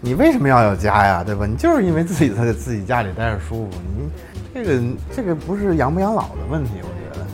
[0.00, 1.24] 你为什么要有家呀？
[1.24, 1.46] 对吧？
[1.46, 3.78] 你就是因为自己在自己家里待着舒服。
[3.96, 4.08] 你
[4.54, 4.82] 这个
[5.16, 7.26] 这个不是养不养老的问题，我觉得。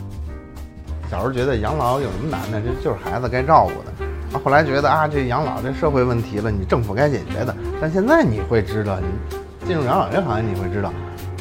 [1.09, 2.61] 小时候觉得养老有什么难的？
[2.61, 3.91] 这就是孩子该照顾的。
[4.33, 7.55] 啊，后来觉得啊，这养老这社会问题了，你政府该解决的。
[7.79, 10.91] 但现在你会知道，你进入养老这行业，你会知道，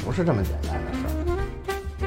[0.04, 0.91] 不是这么简单的。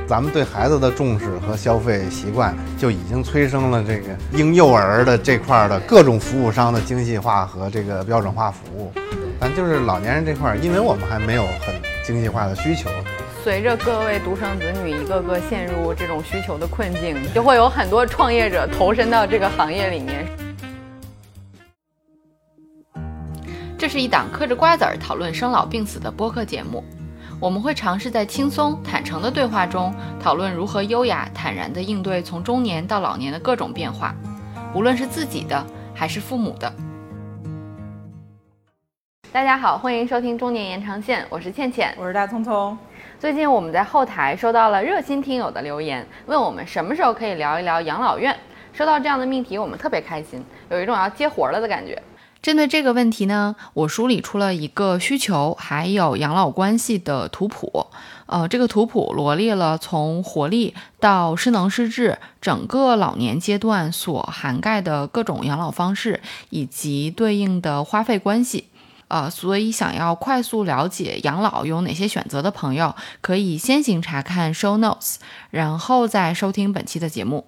[0.07, 8.91] 咱们对孩子的重视和消费习惯，就已经催生了这个婴幼儿的这块的各种服务商的精细化和这个标准化服务。
[9.39, 12.87] 但就是老年人这块，因为我们还没有很精细化的需求。
[13.43, 20.27] 随着各位独生子女一个个陷入这种需求的困境，就会有很多创业者投身到这个行业里面。
[23.75, 26.83] 这是一档嗑着瓜子儿讨论生老病死的播客节目，
[27.41, 34.15] 我们会尝试在轻松坦诚的对话中讨论如何优雅坦然地应对从中年到老年的各种变化，
[34.73, 36.73] 无论是自己的还是父母的。
[39.33, 42.75] 大家好，欢迎收听中年延长线，我是倩倩，我是大聪聪。
[43.19, 48.33] 最近我们在后台收到了热心听友的留言，问我们什么时候可以聊一聊养老院。
[48.71, 52.01] 收到这样的命题，我们特别开心，有一种要接活了的感觉。
[52.45, 57.87] 针对这个问题呢，我梳理出了一个需求还有养老关系的图谱。
[58.27, 68.67] 呃，这个图谱罗列了从活力到失能失智整个老年阶段所涵盖的各种养老方式以及对应的花费关系。
[69.07, 75.15] 呃，所以想要快速了解养老有哪些选择的朋友，可以先行查看 show notes，
[75.49, 77.47] 然后再收听本期的节目。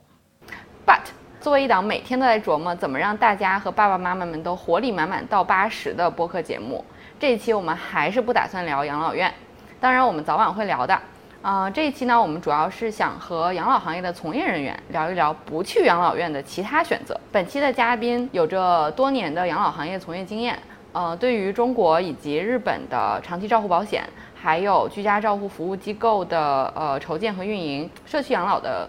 [0.87, 1.01] But
[1.47, 6.83] 作为一档每天都在琢磨怎么让大家和爸爸妈妈们都活力满满到八十的播客节目，
[7.17, 9.33] 这一期我们还是不打算聊养老院，
[9.79, 10.99] 当然我们早晚会聊的。
[11.41, 17.17] 啊，这一期呢，我们主要是想和养老行业的从业人员聊一聊不去养老院的其他选择。
[17.31, 20.59] 本期的嘉宾有着多年的养老行业从业经验，
[20.91, 24.03] 呃，对于中国以及日本的长期照护保险，
[24.35, 28.85] 还有居家照护服务机构的呃筹建和运营，社区养老的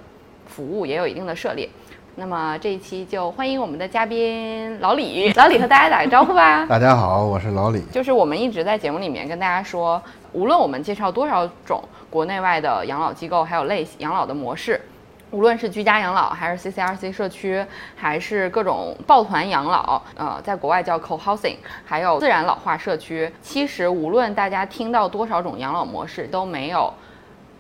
[0.49, 1.69] 服务也有一定的涉猎。
[2.19, 6.67] 那么这一期就欢迎我们的嘉宾老李，老李和大家打个招呼吧。
[6.69, 7.81] 大家好，我是老李。
[7.93, 10.03] 就是我们一直在节目里面跟大家说，
[10.33, 11.81] 无论我们介绍多少种
[12.11, 14.81] 国内外的养老机构，还有类养老的模式，
[15.31, 17.65] 无论是居家养老，还是 CCRC 社区，
[17.95, 26.93] 还是各种抱团养老，呃，在国外叫 co-housing，还有自然老化社区，其实无论大家听到多少种养老模式，都没有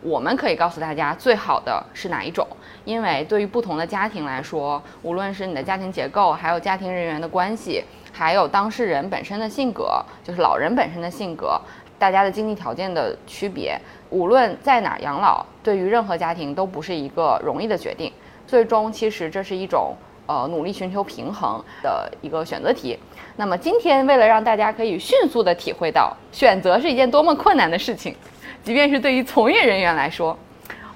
[0.02, 2.46] 我们可以告诉大家最好的是哪一种。
[2.84, 11.60] 因为对于不同的家庭来说，无论是你的家庭结构，还有家庭人员的关系，还有当事人本身的性格，就是老人本身的性格，
[11.98, 13.78] 大家的经济条件的区别，
[14.08, 18.10] 无论在哪儿养老，对于任何家庭都不是一个容易的决定。
[18.46, 19.94] 最终，其实这是一种
[20.26, 22.98] 呃努力寻求平衡的一个选择题。
[23.36, 28.16] 那么今天，为了让大家可以迅速的体会到选择是一件多么困难的事情，
[28.64, 30.38] 即便是对于从业人员来说。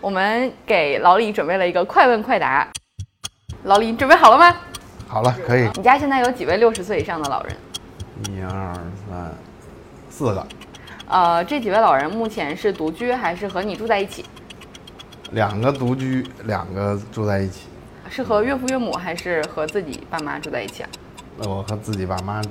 [0.00, 2.66] 我们给老李准备了一个快问快答，
[3.62, 4.56] 老李准备好了吗？
[5.06, 5.68] 好了，可以。
[5.76, 7.56] 你家现在有几位六十岁以上的老人？
[8.28, 8.74] 一二
[9.08, 9.32] 三，
[10.10, 10.44] 四个。
[11.06, 14.24] 呃，这几位老人目前是独居还是和你住在一起？
[15.30, 17.68] 两个独居，两个住在一起。
[18.10, 20.88] 是和岳父岳母还是和自己爸妈住在一起啊？
[21.38, 22.48] 那我和自己爸妈住。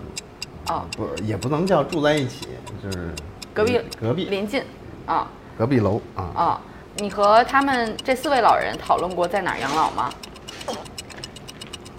[0.69, 2.47] 哦，不，也不能叫住在一起，
[2.81, 3.11] 就是
[3.53, 4.63] 隔壁，隔壁邻近，
[5.05, 6.23] 啊，隔壁楼啊。
[6.35, 6.61] 啊。
[6.97, 10.09] 你和他们这四位老人讨论过在哪儿养老吗？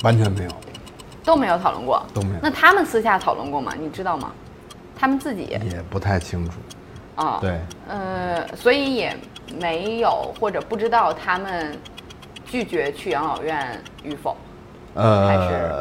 [0.04, 0.50] 完全没有，
[1.24, 2.40] 都没有讨论过，都没有。
[2.42, 3.72] 那他们私下讨论过吗？
[3.78, 4.30] 你知道吗？
[4.94, 6.58] 他们自己也不太清楚。
[7.16, 7.58] 啊，对，
[7.88, 9.16] 呃，所以也
[9.60, 11.76] 没有或者不知道他们
[12.44, 14.36] 拒绝去养老院与否。
[14.94, 15.72] 呃，还是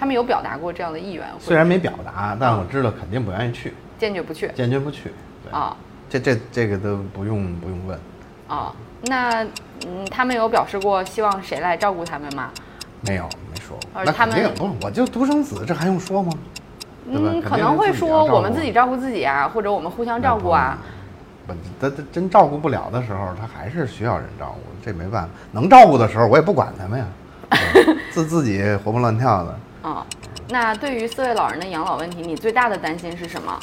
[0.00, 1.26] 他们有表达过这样的意愿？
[1.38, 5.12] 虽然没表达，但我知道肯定不愿意去，坚决不去，坚决不去。
[5.50, 5.76] 啊，
[6.12, 7.98] 这这这个都不用不用问。
[8.48, 8.70] 哦，
[9.04, 9.42] 那
[9.86, 12.50] 嗯，他们有表示过希望谁来照顾他们吗？
[13.00, 13.78] 没有，没说。
[14.04, 16.32] 那他们不是，我就独生子，这还用说吗？
[17.06, 20.76] 嗯，可能会说我们自己照顾自己啊，或者我们互相照顾啊。
[21.46, 25.30] 不，他他真照顾不了的时候，他还是需要人照顾，这没办法。
[25.52, 27.06] 能照顾的时候，我也不管他们呀，
[28.12, 29.58] 自自己活蹦乱跳的。
[29.88, 30.06] 啊，
[30.50, 33.58] 那对于四位老人的养老问题，你最大的担心是什么？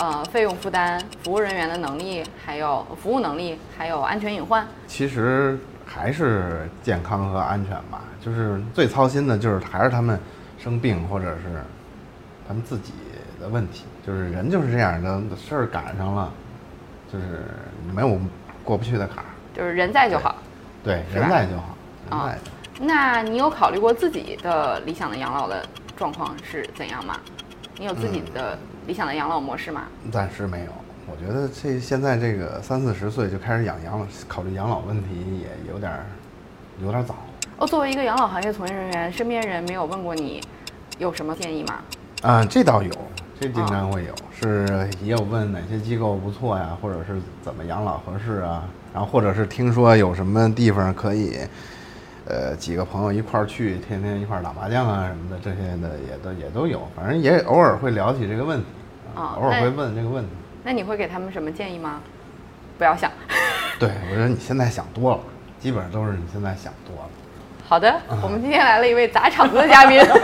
[0.00, 4.66] 呃，费用负担、服务人员的能力，还有服务能力，还有安全隐患。
[4.86, 10.18] 其实还是健康和安全吧，就是最操心的就是还是他们
[10.58, 11.62] 生病或者是
[12.48, 12.94] 他们自己
[13.38, 13.84] 的问题。
[14.06, 16.32] 就是人就是这样的事儿赶上了，
[17.12, 17.44] 就是
[17.94, 18.18] 没有
[18.64, 19.28] 过不去的坎儿。
[19.54, 20.34] 就是人在就好。
[20.82, 22.16] 对，人在就好。
[22.16, 22.34] 啊，
[22.80, 25.62] 那你有考虑过自己的理想的养老的
[25.94, 27.16] 状况是怎样吗？
[27.80, 29.84] 你有自己的理想的养老模式吗？
[30.12, 30.72] 暂时没有。
[31.10, 35.08] 我觉得这现在这个三四十岁就开始养养老，考虑养老问题
[35.40, 36.04] 也有点儿
[36.82, 37.14] 有点早。
[37.56, 40.42] 哦，作为一个养老行业从业人员，身边人没有问过你
[40.98, 41.78] 有什么建议吗？
[42.20, 42.90] 啊，这倒有，
[43.40, 48.62] 这经常会有，是也有问哪些机构不错呀，或者是怎么养老合适啊，
[48.92, 51.38] 然后或者是听说有什么地方可以，
[52.26, 58.66] 呃，几个朋友一块儿去，天天一块儿打麻将啊什么的，这些的也都也都有，反正也偶尔会聊起这个问题，
[59.14, 60.30] 啊偶尔会问这个问题。
[60.62, 62.00] 那你会给他们什么建议吗？
[62.78, 63.10] 不要想。
[63.80, 65.20] 对我觉得你现在想多了，
[65.58, 67.08] 基本上都是你现在想多了。
[67.66, 70.20] 好的，我们今天来了一位砸场子的嘉宾，就 是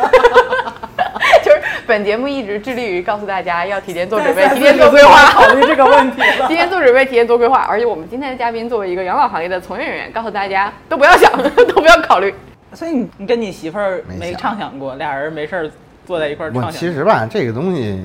[1.87, 5.31] 本节目一直致力于告诉大家要提前做准备，提前做规划。
[5.31, 6.21] 考虑这个问题。
[6.49, 7.61] 提前做准备，提前做规划。
[7.69, 11.31] 而且我们今天的嘉宾作为一个养老行业的从业人员，告诉大家都不要想，
[11.69, 12.35] 都不要考虑。
[12.73, 15.71] 所以你你跟你媳妇儿没畅想过，俩人没事儿
[16.05, 16.73] 坐在一块儿畅想。
[16.73, 17.99] 其实吧，这个东西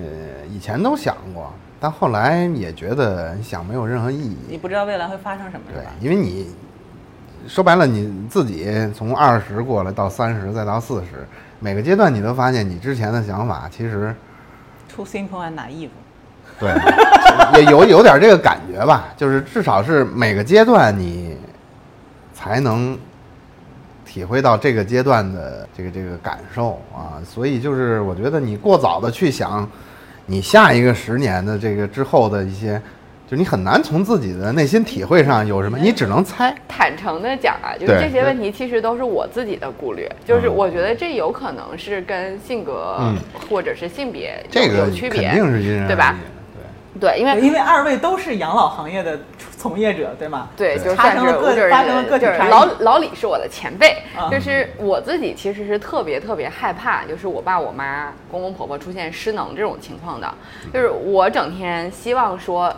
[0.50, 4.38] 以前都想过，但后来也觉得想没有任何意义。
[4.48, 6.48] 你不知道未来会发生什么，对？，因为你
[7.48, 11.28] 说白了，你自己从二十过来到三十，再到四十，
[11.62, 14.14] 每个阶段你都发现你之前的想法其实
[14.94, 15.90] Too simple and naive。
[16.60, 16.74] 对
[17.62, 21.38] 也有有点这个感觉吧，就是至少是每个阶段你
[22.34, 22.98] 才能
[24.06, 29.68] 体会到这个阶段的这个这个感受啊，所以就是我觉得你过早的去想
[30.26, 32.82] 你下一个十年的这个之后的一些，
[33.32, 36.54] 就你很难从自己的内心体会上有什么，你只能猜。
[36.68, 43.16] 坦诚的讲啊，就是这些问题其实都是我自己的顾虑，就是嗯我觉得这有可能是跟性格嗯
[43.50, 49.18] 或者是性别有这个有区别，肯定是因人对吧而异的对，因为因为二位都是养老行业的
[49.58, 50.50] 从业者，对吗？
[50.58, 60.30] 对，对就发生了个算是就是发生了个体就是差异老老李是我的前辈，啊就是我自己其实是特别特别害怕，就是我爸我妈公公婆婆出现失能这种情况的，
[60.74, 62.76] 就是我整天希望说。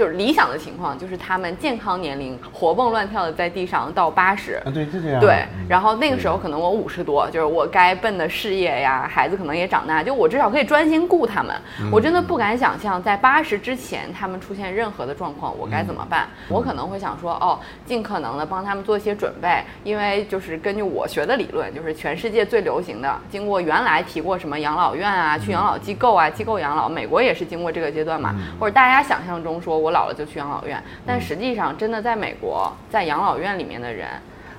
[0.00, 5.20] 就是理想的情况，就是他们健康年龄活蹦乱跳的在地上到八十，啊，对，就这样。
[5.20, 11.54] 对嗯，然后那个时候可能我五十多，就是我该奔的事业呀，孩子可能也长大，就我至少可以专心顾他们。
[11.82, 16.26] 嗯我真的不敢想象，在八十之前他们出现任何的状况，我该怎么办？
[16.48, 34.08] 嗯我可能会想说，哦，尽可能的帮他们做一些准备，因为就是根据我学的理论，就是全世界最流行的，经过原来提过什么养老院啊，去养老机构啊，机构养老，美国也是经过这个阶段嘛，或者大家想象中说我老了就去养老院，但实际上真的在美国，在养老院里面的人。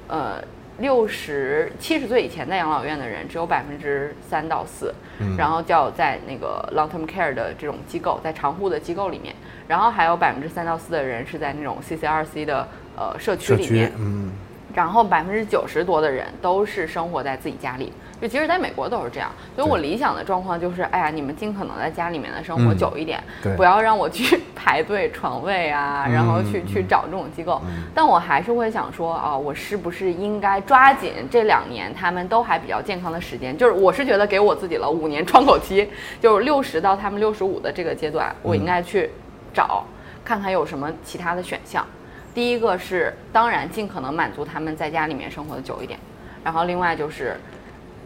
[0.07, 0.43] 呃，
[0.79, 5.37] 六十七十岁以前在养老院的人只有百分之三到四、嗯。
[5.37, 9.33] 然后叫在那个 long term care 的这种机构，在长护的机构里面，
[9.69, 12.67] 然后还有百分之三到四的人是在那种 CCRC 的
[12.97, 14.31] 呃社区社区里面，，嗯，
[14.73, 19.31] 然后百分之九十多的人都是生活在自己家里，就其实在美国都是这样。
[19.55, 27.59] 所以我理想的状况就是，哎呀，你们尽可能在家里面的生活嗯久一点，对不要让我去 排队床位啊，然后去嗯去找这种机构。
[27.65, 33.57] 嗯但我还是会想说啊，我是不是应该抓紧这两年他们都还比较健康的时间？
[33.57, 35.89] 就是我是觉得给我自己了五年窗口期，
[36.21, 39.09] 就是六十到他们六十五的这个阶段，我应该去
[39.53, 39.83] 找
[40.23, 41.85] 看看有什么其他的选项。
[42.33, 45.99] 第一个是，当然尽可能满足他们在家里面生活的久一点，
[46.45, 47.35] 然后另外就是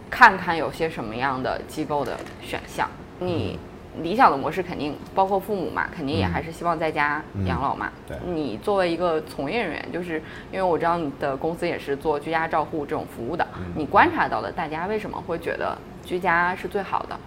[0.10, 2.90] 看看有些什么样的机构的选项。
[3.20, 3.58] 你
[4.02, 7.90] 理想的模式肯定包括父母嘛，肯定也还是希望在家养老嘛。
[8.08, 10.22] 对你作为一个从业人员，就是
[10.52, 17.18] 因为我知道你的公司也是做居家照护这种服务的，你观察到的大家为什么会觉得居家是最好的？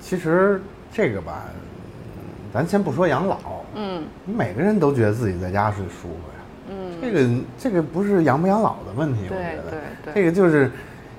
[0.00, 0.60] 其实
[0.92, 1.44] 这个吧，
[2.52, 3.38] 咱先不说养老，
[3.76, 6.40] 嗯你每个人都觉得自己在家是舒服呀。
[6.70, 10.70] 嗯，这个这个不是养不养老的问题，我觉得对对这个就是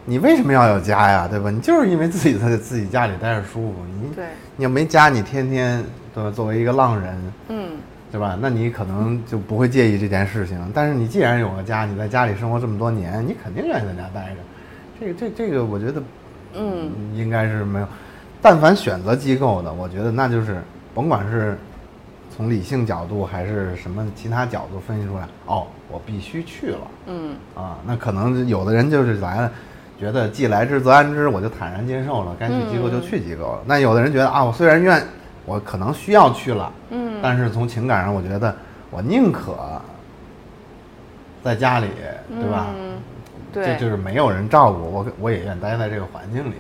[0.10, 1.52] 你为什么要有家呀，对吧？
[1.52, 4.26] 你就是因为自己在自己家里待着舒服，你对，
[4.56, 5.84] 你要没家，你天天
[6.16, 6.32] 对吧？
[6.32, 7.70] 作为一个浪人，嗯
[8.12, 8.36] 对吧？
[8.42, 10.60] 那你可能就不会介意这件事情。
[10.74, 14.36] 但是你既然有个家，你在家里生活这么多年，你肯定愿意在家待着。
[15.00, 16.02] 这个这这个，我觉得
[16.56, 17.88] 嗯应该是没有。
[18.42, 20.58] 但凡选择机构的，我觉得那就是
[20.96, 21.56] 甭管是
[22.36, 27.78] 从理性角度还是什么其他角度分析出来，哦，我必须去了嗯啊。
[27.86, 29.52] 那可能有的人就是来了，
[30.00, 33.60] 觉得既来之则安之，我就坦然接受了，该去机构就去机构了。
[33.66, 35.04] 那有的人觉得啊，我虽然愿，
[35.46, 38.56] 我可能需要去了，嗯，但是从情感上，我觉得
[38.90, 39.58] 我宁可
[41.44, 41.88] 在家里，
[42.30, 42.68] 对吧？
[42.78, 42.98] 嗯
[43.52, 46.54] 这对，就是没有人照顾我，我也愿待在这个环境里。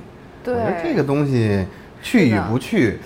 [0.43, 1.63] 对我觉得这个东西
[2.01, 2.98] 去与不去，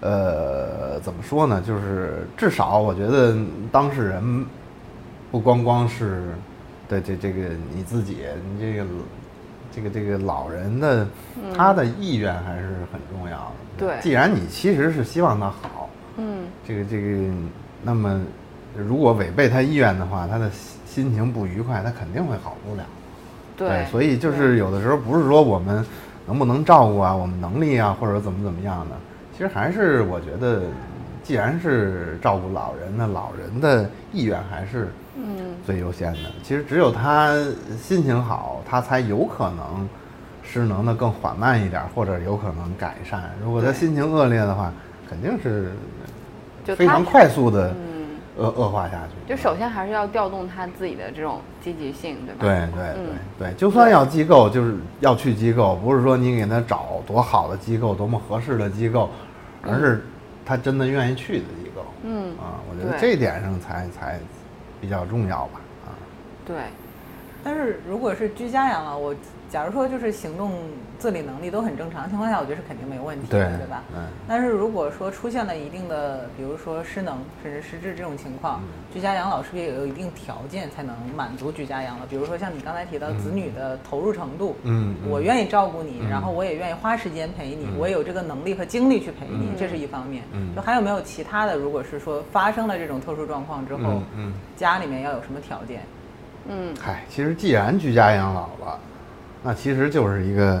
[0.00, 1.60] 呃，怎么说呢？
[1.60, 3.36] 就是至少我觉得
[3.72, 4.46] 当事人
[5.32, 6.22] 不光光是
[6.88, 8.18] 对这这个你自己，
[8.48, 8.84] 你这个
[9.76, 11.06] 这个这个老人的
[11.54, 13.52] 他的意愿还是很重要的。
[13.76, 13.96] 对。
[14.00, 17.30] 既然你其实是希望他好，嗯，这个这个，
[17.82, 18.18] 那么
[18.74, 22.82] 如果违背他意愿的话，他的心心情不愉快，他肯定会好不了。
[23.54, 25.84] 对，所以就是有的时候不是说我们
[26.26, 28.96] 能不能照顾啊，我们能力啊，或者怎么怎么样的，
[29.36, 30.62] 其实还是我觉得，
[31.26, 36.18] 既然是照顾老人，那老人的意愿还是嗯最优先的。
[36.44, 37.34] 其实只有他
[37.82, 39.88] 心情好，他才有可能
[40.40, 43.28] 失能的更缓慢一点，或者有可能改善。
[43.42, 44.72] 如果他心情恶劣的话，
[45.10, 45.72] 肯定是
[46.64, 48.06] 就非常快速的嗯，
[48.36, 49.28] 恶恶化下去。
[49.28, 52.38] 就首先还是要调动他自己的这种积极性，对吧？
[52.40, 59.10] 对对对嗯对，就算要机构，就是要去机构，不是说你给他找多好的机构、多么合适的机构，
[59.62, 60.04] 而是
[60.46, 61.84] 他真的愿意去的机构。
[62.04, 64.18] 嗯啊，我觉得这点上才才
[64.80, 65.60] 比较重要吧。
[65.84, 65.90] 啊，
[66.46, 66.56] 对，
[67.42, 69.14] 但是如果是居家养老，我
[69.48, 70.52] 假如说就是行动
[70.98, 73.82] 自理能力都很正常的情况下，我觉得是肯定没问题的，对对吧？
[73.94, 78.60] 嗯但是如果说出现了一定的，比如说失能甚至失智这种情况，
[78.92, 82.06] 居家养老是不是也有一定条件才能满足居家养老？
[82.06, 90.24] 比如说像你刚才提到子女的投入程度，嗯嗯我愿意照顾你，嗯然后我也愿意花时间陪你，嗯我也有这个能力和精力去陪你，嗯这是一方面。
[90.32, 91.56] 嗯就还有没有其他的？
[91.56, 95.82] 如果是说发生了这种特殊状况之后，嗯嗯，家里面要有什么条件？
[96.48, 98.78] 嗯嗨，其实既然居家养老了，
[99.46, 100.60] 那其实就是一个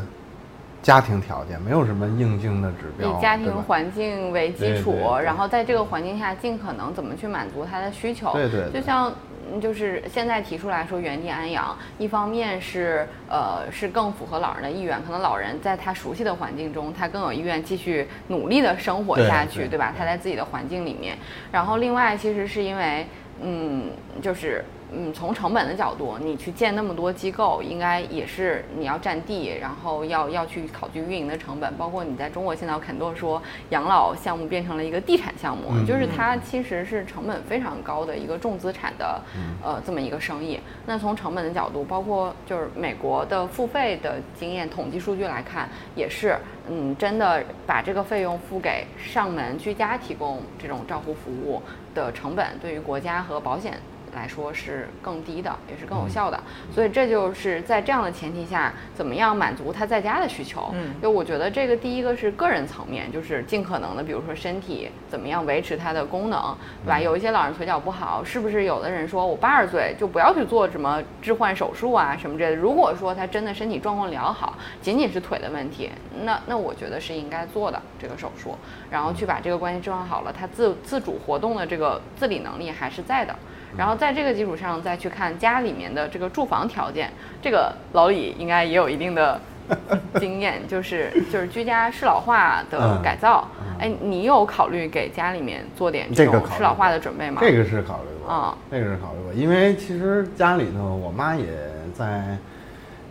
[0.80, 3.10] 家庭条件，没有什么硬性的指标。
[3.10, 8.32] 以家庭环境为基础然后在这个环境下尽可能怎么去满足他的需求。
[8.32, 9.12] 对对对就像
[9.52, 19.92] 嗯就是现在提出来说原地安养，一方面是呃是更符合老人的意愿，可能老人在他熟悉的环境中，他更有意愿继续努力的生活下去，对对吧？
[19.98, 21.18] 他在自己的环境里面。
[21.50, 23.04] 然后另外其实是因为
[23.42, 23.86] 嗯
[24.22, 24.64] 就是。
[24.92, 40.60] 嗯，从成本的角度，你去建那么多机构，应该也是你要占地，然后要要去考虑运营的成本，包括你在中国现在有很多说养老项目变成了一个地产项目，嗯就是它其实是成本非常高的一个重资产的、嗯呃这么一个生意。
[40.86, 46.38] 那从成本的角度，包括就是美国的付费的经验统计数据来看，也是
[46.68, 51.60] 嗯真的把这个费用付给上门居家提供这种照护服务
[51.92, 53.78] 的成本，对于国家和保险。
[54.16, 56.40] 来说是更低的，也是更有效的，
[56.74, 60.70] 所以这就是在这样的前提下，怎么样满足他在家的需求？
[60.72, 66.98] 嗯就我觉得这个第一个是个人层面，就是尽可能的，比如说身体怎么样维持它的功能，对吧？
[66.98, 72.56] 有一些老人腿脚不好，是不是有的人说我八十岁就不要去做什么置换手术啊什么之类的？
[72.56, 75.90] 如果说他真的身体状况良好，仅仅是腿的问题，
[76.24, 78.56] 那那我觉得是应该做的这个手术，
[78.90, 83.36] 然后去把这个关系置换好了，他自自主活动的这个自理能力还是在的。
[83.76, 87.10] 然后在这个基础上再去看家里面的这个住房条件，
[87.42, 89.40] 这个老李应该也有一定的
[90.18, 93.46] 经验，就是就是居家适老化的嗯改造。
[93.60, 97.38] 嗯哎，你有考虑给家里面做点这种适老化的准备吗？
[97.42, 101.44] 这个是考虑过，啊这个是考虑过，因为其实家里头我妈也
[101.92, 102.38] 在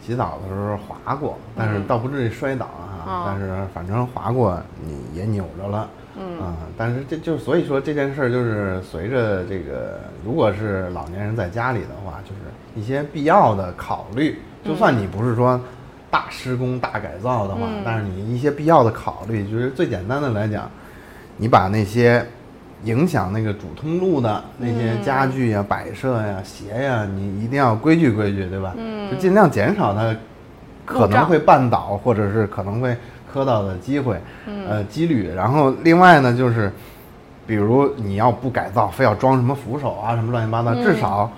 [0.02, 5.88] 洗澡的时候滑过，但是嗯倒不至于摔倒啊，啊但是反正滑过，你也扭着了。
[6.18, 6.40] 嗯。
[6.40, 12.42] 啊，但是这就所以说这件事儿就是随着这个，如果是老年人在家里的话，就是
[12.80, 15.60] 一些必要的考虑，就算你不是说
[16.10, 17.82] 大施工、大改造的话，嗯。
[17.86, 20.70] 但是你一些必要的考虑，就是最简单的来讲，
[21.38, 22.26] 你把那些
[22.84, 25.02] 影响那个主通路的那些嗯。
[25.04, 28.74] 家具呀、摆设呀、鞋呀，你一定要规矩规矩，对吧？
[28.78, 29.10] 嗯。
[29.10, 30.16] 就尽量减少它
[30.86, 32.96] 可能会绊倒或者是可能会
[33.36, 35.30] 磕到的机会，嗯呃，几率。
[35.36, 36.72] 然后另外呢，就是
[37.46, 41.30] 比如你要不改造，非要装什么扶手啊，什么乱七八糟，嗯至少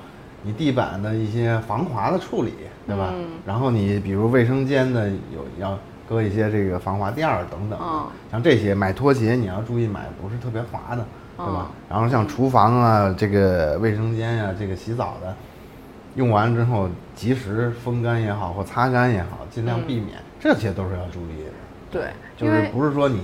[0.43, 2.53] 你地板的一些防滑的处理，
[2.85, 3.09] 对吧？
[3.15, 5.75] 嗯然后你比如卫生间的有要
[6.07, 11.03] 搁一些这个防滑垫儿等等，嗯像这些买拖鞋你要注意买不是特别滑的，
[11.35, 11.65] 对吧？
[11.65, 15.33] 嗯然后像厨房啊、这个卫生间呀、这个洗澡的，
[16.13, 21.51] 用完之后及时风干也好或擦干也好，尽量嗯避免，这些都是要注意的。
[21.91, 23.19] 对，就是不是说你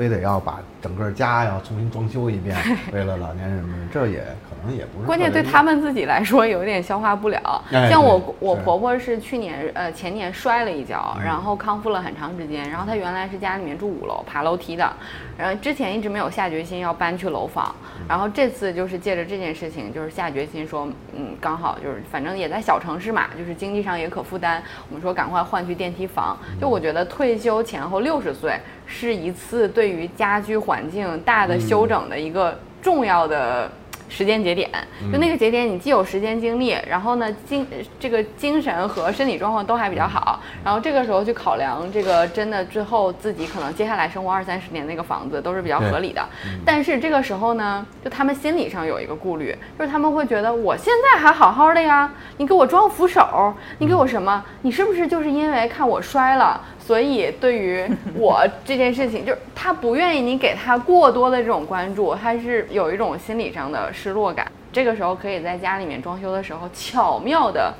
[0.00, 2.56] 非得要把整个家要重新装修一遍，
[2.90, 5.06] 为了老年人们，这也可能也不是。
[5.06, 7.62] 关键对他，们自己来说有点消化不了。
[7.70, 12.66] 哎像我我婆婆是去年呃前年摔了一跤，嗯然后康复了很长时间。
[12.70, 14.90] 然后她原来是家里面住五楼，爬楼梯的，
[15.36, 26.38] 然后之前一直没有下决心要搬去楼房，嗯然后这次就是借着这件事情，就是下决心说，嗯，刚好就是反正也在小城市嘛，就是经济上也可负担，我们说赶快换去电梯房。
[26.58, 28.58] 就我觉得退休前后六十岁
[28.90, 33.70] 是一次对于家居环境大的修整的一个重要的。
[34.12, 34.68] 时间节点，
[35.12, 37.64] 就那个节点，你既有时间精力，然后呢精
[38.00, 46.28] 这个精神和身体状况都还比较好，然后这个时候去考量这个真的之后自己可能接下来生活二三十年那个房子都是比较合理的。
[46.66, 54.44] 但是这个时候呢，就他们心理上有一个顾虑，就是他们会觉得我现在还好好的呀，你给我装扶手，你给我什么？
[54.62, 56.60] 你是不是就是因为看我摔了？
[56.90, 64.50] 所以，对于我这件事情， 就是他不愿意你给他过多的这种关注，他是有一种心理上的失落感。
[64.72, 67.72] 这个时候，可以在家里面装修的时候，巧妙的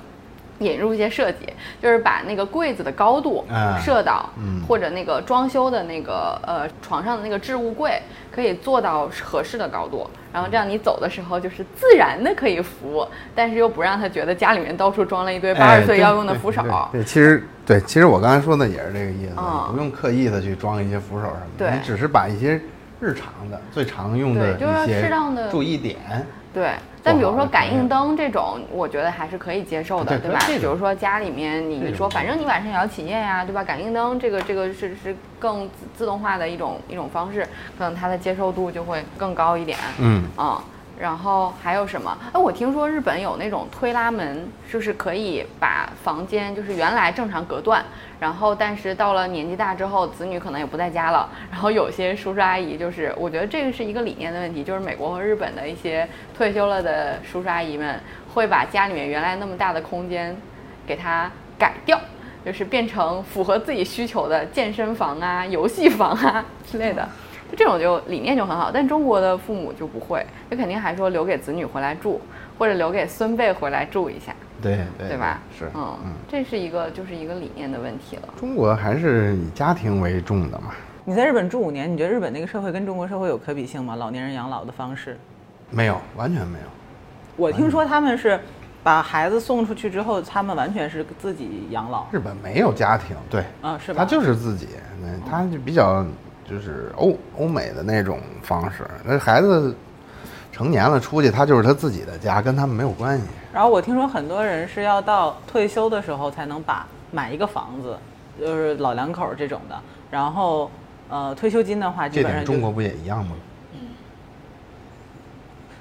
[0.61, 1.53] 引入一些设计，
[1.83, 3.45] 就是把那个柜子的高度
[3.85, 4.31] 设到，
[4.67, 8.01] 或者那个装修的那个呃床上的那个置物柜，
[8.31, 10.09] 可以做到合适的高度。
[10.33, 16.63] 然后这样你走的时候就是自然的可以扶，但是又不让他觉得家里面到处装了一堆八十岁要用的扶手。
[16.93, 19.35] 对，其实对，其实我刚才说的也是这个意思，
[19.73, 22.61] 不用刻意的去装一些扶手什么的，你只是把一些
[23.01, 25.11] 日常的、最常用的一些
[25.51, 25.97] 注意点。
[26.53, 30.39] 对，但比如说感应灯这种，我觉得还是可以接受的，对吧？
[30.47, 33.65] 比如说家里面你说，反正你晚上也要起夜呀，对吧？
[33.65, 37.47] 感应灯这个这个是是更自动化的一种一种方式，
[37.79, 39.79] 可能它的接受度就会更高一点。
[39.99, 40.63] 嗯啊。
[41.01, 42.15] 然后还有什么？
[42.33, 47.83] 哎，我听说日本有那种推拉门，就是可以把房间就是原来正常隔断，
[48.21, 57.99] 然后但是到了年纪大之后，子女可能也不在家了，然后有些叔叔阿姨就是，我觉得这个是一个理念的问题，就是美国和日本的一些退休了的叔叔阿姨们
[58.35, 60.37] 会把家里面原来那么大的空间
[60.87, 61.99] 给它改掉，
[62.45, 67.09] 就是变成符合自己需求的健身房啊、游戏房啊之类的。
[67.57, 72.21] 这种就理念就很好，但中国的父母就不会，就肯定还说留给子女回来住，
[72.59, 75.41] 或者留给孙辈回来住一下，对对对吧？
[75.59, 78.29] 是，嗯嗯，这是一个就是一个理念的问题了。
[78.39, 80.73] 中国还是以家庭为重的嘛。
[81.05, 83.97] 你在日本住五年，你觉得日本那个社会跟中国社会有可比性吗？
[83.97, 85.19] 老年人养老的方式？
[85.71, 86.65] 没有，完全没有。
[87.37, 88.39] 我听说他们是
[88.83, 92.07] 把孩子送出去之后，他们完全是自己养老。
[92.13, 94.05] 日本没有家庭，对，啊是吧？
[94.05, 94.69] 他就是自己，
[95.29, 96.05] 他就比较。
[96.51, 99.73] 就是欧欧美的那种方式，那孩子
[100.51, 103.25] 成年了出去，他就是他自己的家，跟他们没有关系。
[103.53, 107.97] 然后我听说很多人是要到退休的时候才能把买一个房子，
[108.41, 109.79] 就是老两口这种的。
[110.11, 110.69] 然后
[111.09, 113.37] 呃，退休金的话，基本上中国不也一样吗？
[113.75, 113.79] 嗯。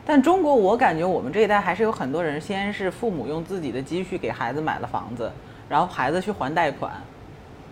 [0.06, 5.32] 但中国我感觉我们这一代还是有很多人，先是父母用自己的积蓄给孩子买了房子，
[5.68, 6.92] 然后孩子去还贷款，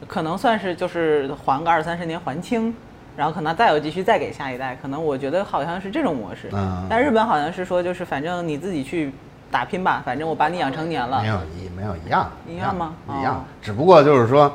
[0.07, 2.75] 可能算是就是还个二三十年还清。
[3.17, 6.49] 然后可能再有继续再给下一代，可能我觉得好像是这种模式。
[6.53, 6.85] 嗯。
[6.87, 9.11] 但日本好像是说，就是反正你自己去
[9.49, 11.19] 打拼吧，反正我把你养成年了。
[11.23, 12.29] 没有一没有一样。
[12.47, 12.93] 一样吗？
[13.19, 13.43] 一样。
[13.59, 14.53] 只不过就是说，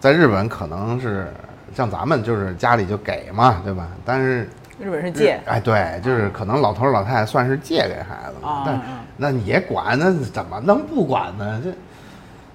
[0.00, 1.32] 在日本可能是
[1.72, 3.86] 像咱们就是家里就给嘛，对吧？
[4.04, 5.40] 但是日本是借。
[5.46, 8.80] 哎，对，就是可能老头老太太算是借给孩子了，但
[9.16, 11.60] 那你也管，那怎么能不管呢？
[11.62, 11.70] 这，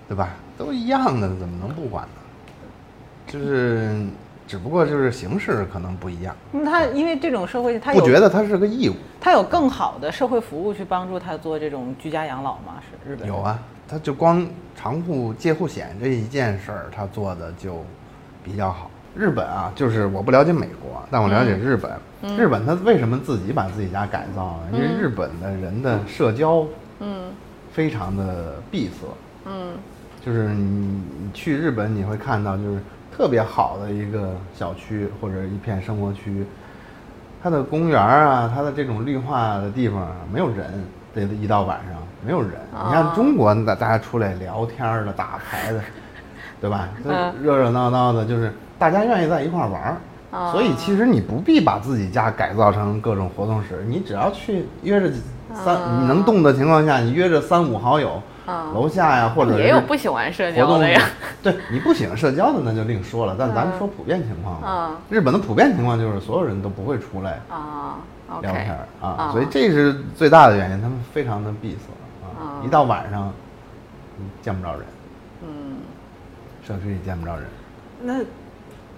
[0.10, 0.32] 对吧？
[0.58, 2.22] 都一样的，怎么能不管呢？
[3.26, 4.06] 就是。
[4.50, 6.36] 只不过就是形式可能不一样。
[6.52, 8.96] 那他因为这种社会，他不觉得他是个义务。
[9.22, 12.82] 他有更好的社会服务去帮助他做这种居家养老吗？
[12.90, 14.44] 是日本有啊，他就光
[14.76, 17.86] 长户借户险这一件事儿，他做的就
[18.44, 18.90] 比较好。
[19.16, 21.92] 日本啊，就是我不了解美国，但我了解日本。
[22.36, 24.78] 日本他为什么自己把自己家改造呢？
[24.78, 26.66] 因为日本的人的社交，
[27.02, 27.32] 嗯，
[27.72, 29.06] 非常的闭塞。
[29.46, 29.74] 嗯，
[30.26, 32.80] 就是你你去日本你会看到就是。
[33.20, 36.46] 特别好的一个小区或者一片生活区，
[37.44, 40.82] 它的公园啊，它的这种绿化的地方没有人，
[41.14, 42.52] 得一到晚上没有人。
[42.88, 45.82] 你看中国，大大家出来聊天的、打牌的，
[46.62, 46.88] 对吧？
[47.44, 49.98] 热热闹闹的，就是大家愿意在一块玩儿。
[50.54, 55.12] 所以其实你不必把自己家改造成各种活动室，你只要去约着
[55.54, 58.22] 三，你能动的情况下，你约着三五好友。
[58.74, 61.00] 楼下呀，或者也有不喜欢社交的呀。
[61.42, 63.36] 对你不喜欢社交的，那就另说了。
[63.38, 67.98] 但咱们说普遍情况嘛，日本的普遍情况就是所有人都不会出来啊
[68.42, 70.82] 聊天啊，所以这是最大的原因。
[70.82, 71.88] 他们非常的闭塞
[72.42, 73.34] 啊，一到晚上，
[74.42, 74.86] 见不着人。
[75.44, 75.78] 嗯，
[76.66, 77.46] 社区里见不着人。
[78.02, 78.20] 那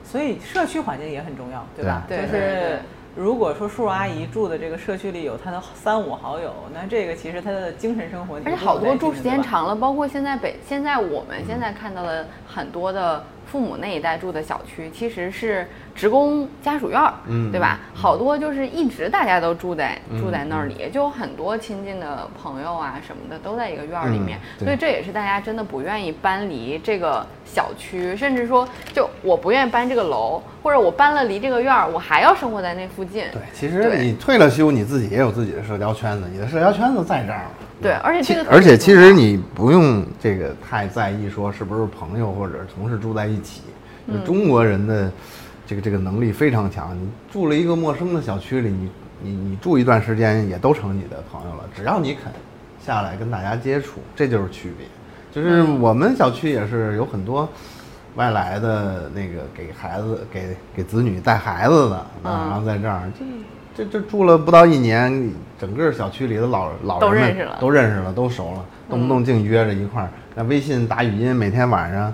[0.04, 2.04] 所以社区环境也很重要，对吧？
[2.10, 2.80] 就是。
[3.16, 17.80] 如果说叔叔阿姨住的这个社区里有他的三五好友，那这个其实他的精神生活，而且好多住时间长了，包括现在北现在我们现在看到的很多的父母那一代住的小区，其实是职工家属院儿，嗯对吧？
[17.94, 33.26] 好多就是一直大家都住在嗯住在那里，就有很多亲近的朋友啊什么的都在一个院儿里面，嗯所以这也是大家真的不愿意搬离这个小区，甚至说就我不愿意搬这个楼，或者我搬了离这个院儿，我还要生活在那附近。
[33.34, 37.52] 对，其实你退了休，你自己也有自己的社交圈子，你的社交圈子在这儿了。
[37.82, 43.62] 对而且这个其而且其实你不用这个太在意说是不是朋友或者同事住在一起，
[44.26, 45.12] 中国人的
[45.66, 46.96] 这个这个能力非常强。
[46.96, 48.92] 你住了一个陌生的小区里，你
[49.22, 52.32] 你你住一段时间也都成你的朋友了，只要你肯
[52.86, 54.86] 下来跟大家接触，这就是区别。
[55.32, 57.48] 就是嗯我们小区也是有很多
[58.16, 63.24] 外来的那个给孩子给给子女带孩子的，然后在这儿这
[63.76, 70.10] 这这住了不到一年，整个小区里的老老都人们认识了都认识了，都熟了，动不动净约着一块儿。
[70.34, 72.14] 那微信打语音，每天晚上，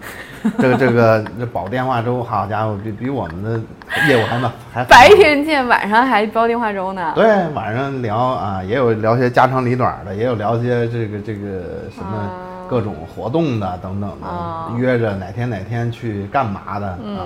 [0.58, 3.60] 这个这个这煲电话粥，好家伙，比比我们的
[4.08, 7.12] 业务还呢还白天见，晚上还煲电话粥呢。
[7.16, 11.50] 对晚上聊啊，也有聊些家长里短的，也有聊些这个这个
[11.92, 12.32] 什么啊
[12.68, 17.24] 各种活动的等等啊的，约着哪天哪天去干嘛的嗯啊？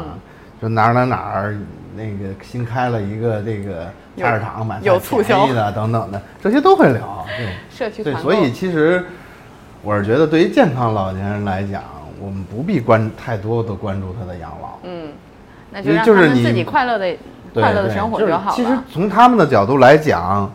[0.61, 1.55] 就哪儿哪儿哪儿
[1.95, 3.85] 那个新开了一个这个
[4.17, 7.25] 菜市场买菜有促销便宜的等等的，这些都会聊。
[7.37, 7.47] 对。
[7.69, 9.03] 社区对所以其实
[9.81, 11.81] 我是觉得，对于健康老年人来讲，
[12.19, 14.77] 我们不必关太多的关注他的养老。
[14.83, 15.09] 嗯，
[15.71, 17.15] 那就就是你他们自己快乐的
[17.53, 18.55] 快乐的生活好了。
[18.55, 20.51] 其实从他们的角度来讲，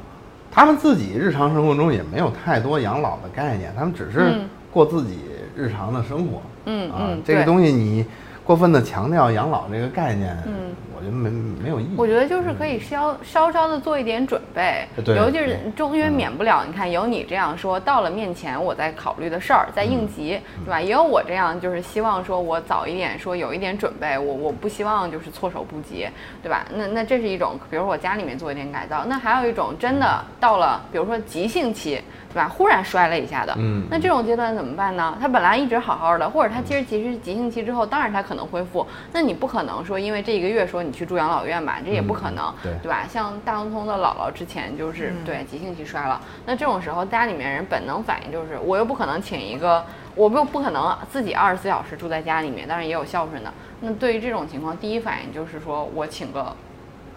[0.53, 5.19] 他们自己日常生活中也没有太多养老的概念，他们只是嗯过自己
[5.57, 6.41] 日常的生活。
[6.67, 8.07] 嗯啊这个东西你
[8.45, 10.53] 过分的强调养老这个概念，嗯
[10.97, 11.29] 我觉得没
[11.63, 11.95] 没有意义。
[11.97, 20.81] 我觉得就是可以稍稍稍的做一点准备，对尤其是对中因为免不了，你看有你这样说，到了面前我在考虑的事儿，在嗯应急，对吧？
[20.81, 26.09] 也有我这样，就是希望说我早一点说有一点准备，我我不希望就是措手不及，
[26.43, 26.65] 对吧？
[26.75, 32.01] 那那这是一种，比如说我家里面做一点改造，那还有一种真的到了，比如说急性期，
[32.33, 32.49] 对吧？
[32.49, 35.19] 忽然摔了一下的，嗯那这种阶段怎么办呢？
[35.21, 43.05] 他本来一直好好的，或者他其实其实急性期之后，当然他可能恢复，那你不可能说因为这一个月说你去住养老院吧，这也不可能，嗯对吧？
[43.09, 53.53] 像大东通的姥姥之前就是、对急性期衰老，那这种时候家里面人本能反应就是，我又不可能请一个，我又不可能自己二十四小时住在家里面，当然也有孝顺的。
[53.81, 56.55] 那对于这种情况，第一反应就是说我请个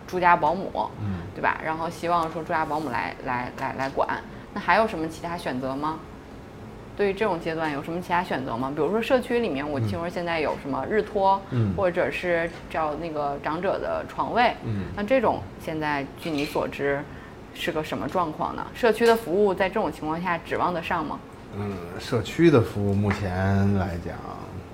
[0.08, 1.60] 住家保姆，嗯对吧？
[1.64, 4.08] 然后希望说住家保姆来来来来管。
[4.54, 6.00] 那还有什么其他选择吗？
[7.00, 8.70] 对于这种阶段有什么其他选择吗？
[8.76, 17.02] 比如说社区里面，我听说现在有什么日托，嗯或者是找那个长者的床位，嗯那这种现在据你所知
[17.54, 18.68] 是个什么状况呢？
[18.76, 21.18] 社区的服务在这种情况下指望得上吗？
[21.56, 24.14] 嗯，社区的服务目前来讲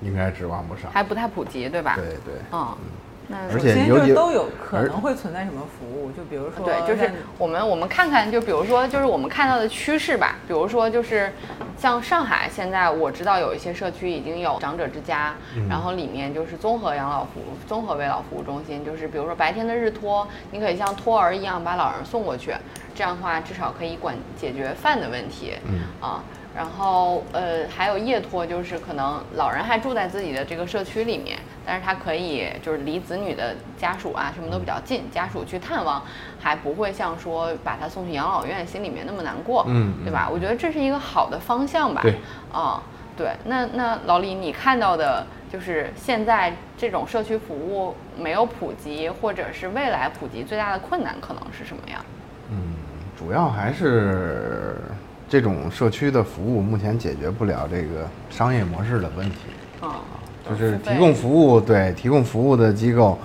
[0.02, 0.90] 应该指望不上。
[0.90, 1.94] 还不太普及，对吧？
[1.94, 2.34] 对对。
[2.50, 10.36] 嗯，那而首先且尤其就是都有可能会存在什么服务，就比如说对，就是我们我们看看，就比如说，就是我们看到的趋势吧。
[10.46, 11.32] 比如说，就是
[11.76, 15.34] 像上海现在我知道有一些社区已经有长者之家，
[15.68, 22.54] 然后里面就是综合养老服务、综合慰老服务中心，就是比如说白天的日托，你可以像托儿一样把老人送过去，
[22.94, 25.54] 这样的话至少可以管解决饭的问题。
[25.64, 26.22] 嗯啊。
[26.54, 36.00] 然后，呃，还有夜托，就是可能老人还住在自己的这个社区里面，但是他可以就是离子女的家属啊什么都比较近，家属去探望，
[36.38, 40.28] 还不会像说把他送去养老院心里面那么难过，嗯对吧？
[40.30, 42.00] 我觉得这是一个好的方向吧。
[42.02, 42.14] 对，
[42.52, 42.80] 啊、
[43.16, 52.04] 对，那那老李，你看到的就是现在这种社区服务没有普及，或者是未来普及最大的困难可能是什么呀？
[52.50, 52.74] 嗯，
[53.18, 54.76] 主要还是
[55.28, 59.36] 这种社区的服务目前解决不了这个商业模式的问题。
[59.80, 59.98] 啊、
[60.48, 63.18] 就是提供服务，对提供服务的机构，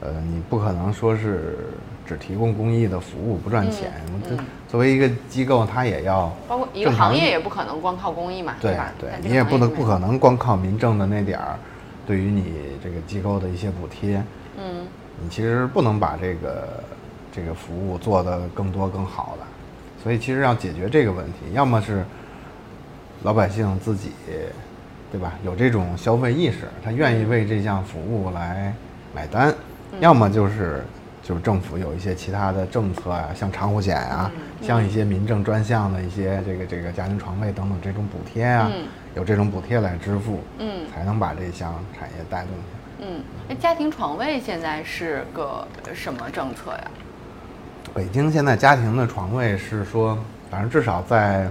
[0.00, 1.58] 呃，你不可能说是
[2.06, 3.92] 只提供公益的服务不赚钱。
[4.28, 4.38] 这嗯
[4.68, 8.92] 作为一个机构，它也要包括一个行业也不可能光靠公益嘛，对吧？
[9.00, 11.58] 对你也不能不可能光靠民政的那点儿，
[12.06, 12.52] 对于你
[12.84, 14.22] 这个机构的一些补贴，
[14.58, 14.86] 嗯
[15.22, 16.84] 你其实不能把这个
[17.32, 19.46] 这个服务做得更多更好的。
[20.02, 22.04] 所以其实要解决这个问题，要么是
[23.22, 24.10] 老百姓自己，
[25.10, 25.32] 对吧？
[25.44, 28.74] 有这种消费意识，他愿意为这项服务来
[29.14, 29.50] 买单；
[30.00, 30.84] 要么就是
[31.22, 43.08] 就是政府有一些其他的政策啊，像长护险啊，像一些民政专项的一些这个这个家庭床位等等这种补贴啊，嗯有这种补贴来支付，嗯才能把这项产业带动起来。
[43.08, 46.90] 嗯，那家庭床位现在是个什么政策呀？
[47.94, 50.16] 北京现在家庭的床位是说，
[50.50, 51.48] 反正至少在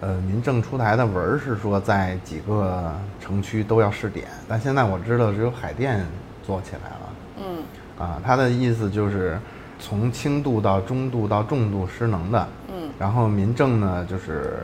[0.00, 6.04] 呃，民政出台的文儿是说在几个城区都要试点，但现在我知道只有海淀
[6.44, 7.12] 做起来了。
[7.38, 7.62] 嗯。
[7.98, 9.38] 啊，他的意思就是
[9.78, 12.90] 从轻度到中度到重度失能的，嗯。
[12.98, 14.58] 然后民政呢就是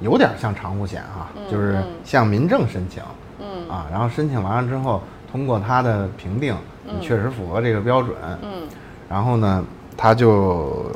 [0.00, 3.02] 有点像长户险哈，嗯就是嗯向民政申请
[3.38, 3.68] 嗯。
[3.68, 8.66] 啊，然后申请完了之后，通过他的评定，你确实符合这个标准，嗯。
[9.08, 9.64] 然后呢，
[9.96, 10.90] 他就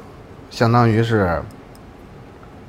[0.51, 1.43] 相当于是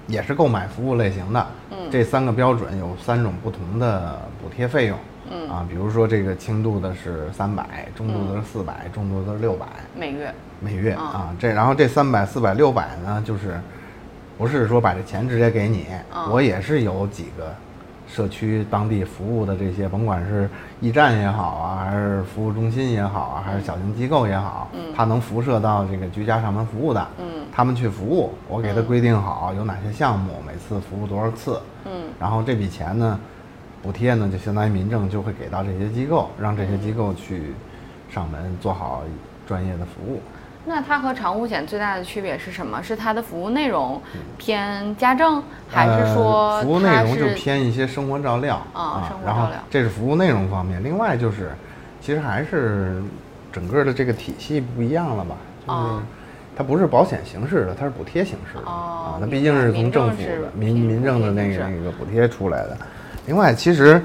[0.08, 1.78] 也是购买服务类型的，嗯。
[1.92, 4.98] 这三个标准有三种不同的补贴费用，
[5.32, 5.50] 嗯。
[5.50, 9.66] 啊，比如说这个轻度的是三百，中度的是四百，重度的是六百。
[9.96, 10.34] 每月。
[10.60, 11.04] 每月啊。
[11.04, 13.60] 啊，这然后这三百、四百、六百呢，就是
[14.38, 16.28] 不是说把这钱直接给你，啊。
[16.30, 17.54] 我也是有几个
[18.08, 24.94] 社区当地服务的这些，甭管是驿站也好啊，还是服务中心也好啊，还是小型机构也好，嗯。
[24.96, 27.46] 它能辐射到这个居家上门服务的，嗯。
[27.52, 31.92] 他们去服务，我给他规定好有哪些项目，每次服务多少次，嗯。
[32.20, 33.20] 然后这笔钱呢，
[33.82, 37.54] 补贴呢就相当于民政就会给到这些机构，让这些机构去
[38.10, 39.04] 上门做好
[39.48, 40.22] 专业的服务。
[40.66, 42.82] 那它和长护险最大的区别是什么？
[42.82, 44.02] 是它的服务内容
[44.38, 51.52] 偏家政，还是说呃、服务内容就偏一些生活照料啊生活然后照料这是服务内容方面，另外就是
[52.02, 53.02] 其实还是
[53.52, 55.36] 整个的这个体系不一样了吧？
[55.68, 56.04] 就是啊
[56.58, 59.20] 它不是保险形式的，它是补贴形式的、哦啊。
[59.20, 60.24] 它毕竟是从政府
[60.54, 62.78] 民民民政的那个那个补贴出来的。
[63.28, 64.02] 另外，其实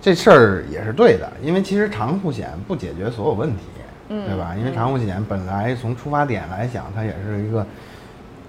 [0.00, 3.64] 这事儿也是对的，因为其实长护险不解决所有问题，
[4.08, 4.54] 嗯对吧？
[4.58, 7.66] 因为长护险本来从出发点来讲，它也是一个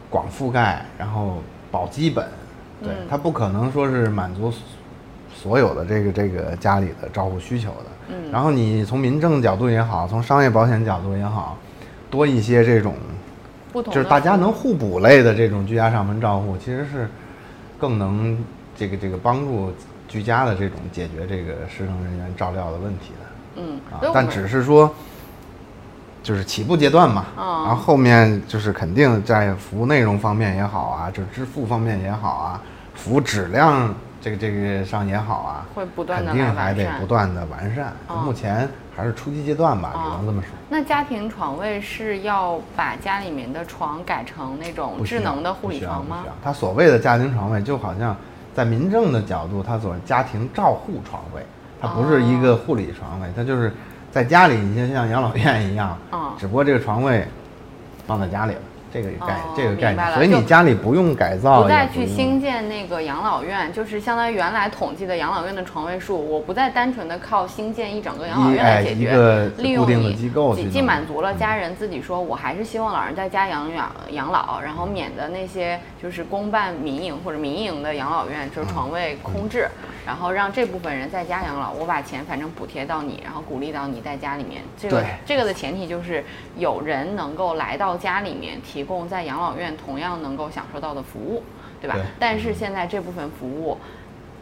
[0.10, 2.26] 广覆盖，然后保基本，
[2.82, 4.54] 对，嗯它不可能说是满足
[5.36, 7.86] 所有的这个这个家里的照护需求的。
[8.12, 11.58] 嗯然后你从民政角度也好，从商业保险角度也好，
[12.10, 12.96] 多一些这种
[13.72, 17.08] 不同就是大家能互补类的这种居家上门照护，其实是
[17.78, 18.38] 更能
[18.76, 19.72] 这个这个帮助
[20.08, 23.62] 居家的这种解决这个失能人员照料的问题的。
[23.62, 24.92] 嗯啊，但只是说，
[26.22, 32.62] 就是起步阶段嘛，嗯然后后面就是肯定在服务内容方面也好啊，就是支付方面也好啊，
[32.94, 37.94] 服务质量这个这个上也好啊，会不断的肯定还得不断的完善。
[38.08, 40.02] 哦目前还是初级阶段吧，哦。
[40.04, 40.50] 只能这么说。
[40.68, 46.26] 那家庭床位是要把家里面的床改成那种智能的护理床吗？
[46.44, 48.14] 它所谓的家庭床位，就好像
[48.54, 51.42] 在民政的角度，它所谓家庭照护床位，
[51.80, 53.74] 它不是一哦个护理床位，它就是
[54.12, 56.34] 在家里，你就像养老院一样，嗯。
[56.38, 57.26] 只不过这个床位
[58.08, 79.68] 放在家里了，这个概、哦这个概念，明白了就所以你家里不用改造，不再去新建那个养老院，就是相当于原来统计的养老院的床位数，我不再单纯的靠新建一整个养老院来解决，哎一个利用固定的你机构去既既满足了家人自己说，我还是希望老人在家养养养老，然后免得那些就是公办民营或者民营的养老院就是床位空置，
[80.06, 84.62] 然后让这部分人在家养老，我把钱反正补贴到你，然后鼓励到你在家里面。
[84.78, 86.24] 这个这个的前提就是
[86.58, 91.44] 有人能够来到家里面提供在养老院同样能够享受到的服务，
[91.82, 91.96] 对吧？
[91.96, 93.78] 对但是现在这部分服务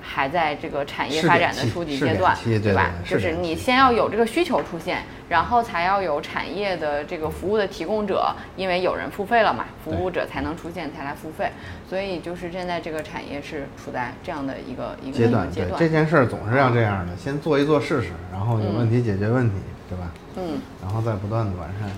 [0.02, 2.92] 还在这个产业发展的初级阶段，期对吧？
[3.04, 11.52] 对就是你先要有这个需求出现，然后才要有产业的这个服务的提供者，因为有人付费了嘛，服务者才能出现，才来付费。
[11.90, 15.48] 所以就是现在这个产业是处在这样的一个一个阶段。
[15.48, 15.80] 对阶段。
[15.80, 19.56] 这件事儿总是要这样的，先做一做试试，然后有问题解决问题，
[19.90, 20.10] 对吧？
[20.38, 21.90] 嗯然后再不断的完善。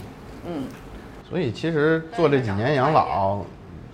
[0.48, 0.64] 嗯
[1.30, 3.42] 所以其实做这几年养老，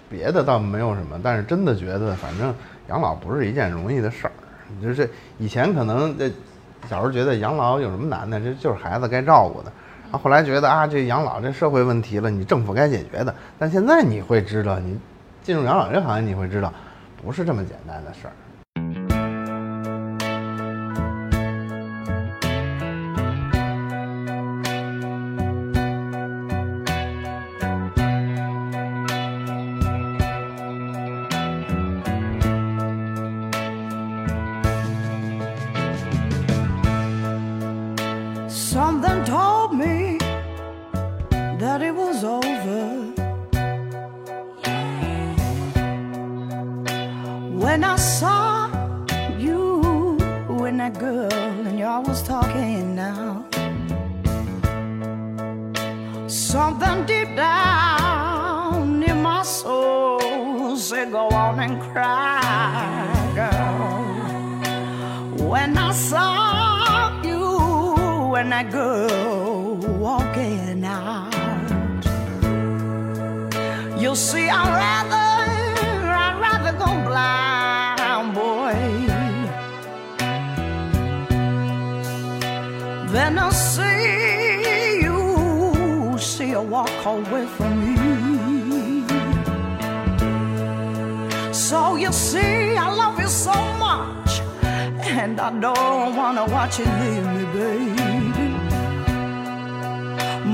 [0.10, 2.56] 别的倒没有什么，但是真的觉得，反正
[2.88, 4.32] 养老不是一件容易的事儿。
[4.82, 6.30] 就是以前可能这
[6.90, 9.72] 小时候觉得养老有什么难的，这就是孩子该照顾的。
[10.06, 13.36] 然后后来觉得啊，这养老这社会问题了，你政府该解决的。
[13.60, 14.98] 但现在你会知道，你
[15.44, 16.74] 进入养老这行业，你会知道，
[17.22, 18.34] 不是这么简单的事儿。
[60.86, 63.90] say go on and cry, girl.
[65.50, 72.04] When I saw you and that girl walking out,
[74.00, 75.28] you'll see, I'd rather,
[76.24, 78.78] I'd rather go blind, boy,
[83.12, 87.75] than I see you, see you walk away from
[93.46, 94.42] so much,
[95.20, 98.48] and I don't wanna watch you leave me, baby.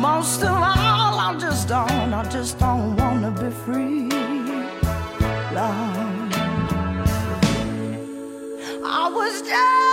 [0.07, 4.09] Most of all, I just don't, I just don't wanna be free.
[5.55, 6.33] Love.
[8.99, 9.90] I was just,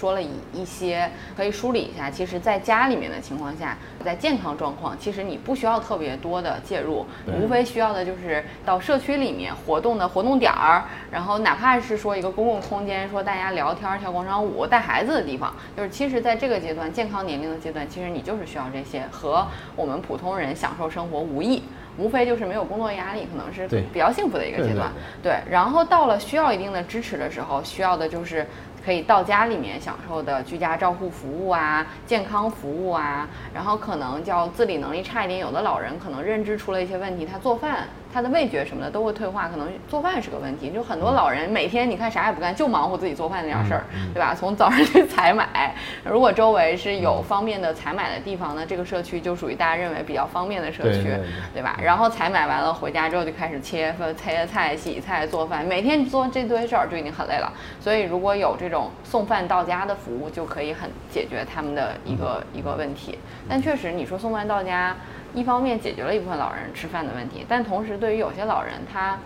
[0.00, 2.10] 说了一一些，可以梳理一下。
[2.10, 7.04] 其实，在家里面的情况下，在健康状况，其实你不需要特别多的介入，
[7.38, 21.62] 无非需要的就是到社区里面活动的活动点儿，然后哪怕是说一个公共空间，说大家聊天、跳广场舞、带孩子的地方，就是其实在这个阶段，健康年龄的阶段，其实你就是需要这些，和我们普通人享受生活无异。
[21.98, 24.90] 无非就是没有工作压力，可能是比较幸福的一个对对阶段。
[25.22, 28.46] 对，然后到了需要一定的支持的时候，需要的就是
[28.84, 37.86] 可以到家里面享受的居家照护服务啊、健康服务啊，然后可能叫自理能力差一点，有的老人可能认知出了一些问题，他做饭。
[38.12, 40.70] 他的味觉什么的都会退化，可能做饭是个问题。
[40.70, 44.34] 就很多老人每天你看啥也不干，就忙活自己做饭那点事儿，对吧？
[44.34, 51.16] 从早上去采买，如果周围是有方便的采买的地方呢，这个社区就属于大家认为比较方便的社区，
[51.54, 51.78] 对吧？
[51.82, 57.52] 然后采买完了回家之后就开始切分切菜、洗菜、做饭，每天做这堆事儿就已经很累了。
[57.80, 63.18] 所以如果有这种送饭到家的服务，就可以很解决他们的一个、一个问题。
[63.48, 64.96] 但确实，你说送饭到家，
[65.34, 69.18] 一方面解决了一部分老人吃饭的问题，但同时对于有些老人他。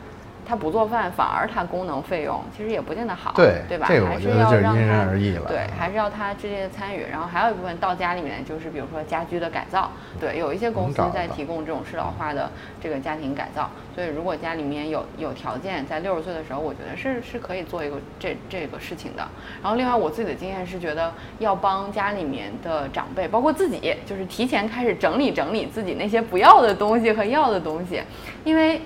[0.46, 3.86] 他不做饭，反而他功能费用其实也不见得好，对对吧？
[3.88, 7.04] 这个我还是觉得就是因人要让他而异了对，还是要他直接的参与。
[7.10, 12.50] 然后还有一部分到家里面，就是比如说家居的改造，对，有一些公司在提供这种适老化的
[12.82, 13.70] 这个家庭改造。
[13.94, 19.26] 所以如果家里面有有条件，在六十岁的时候，我觉得是是可以做一个这这个事情的。
[19.62, 28.02] 然后另外我自己的经验是觉得要帮家里面的长辈，包括自己，就是提前开始整理整理自己那些不要的东西和要的东西，
[28.44, 28.80] 因为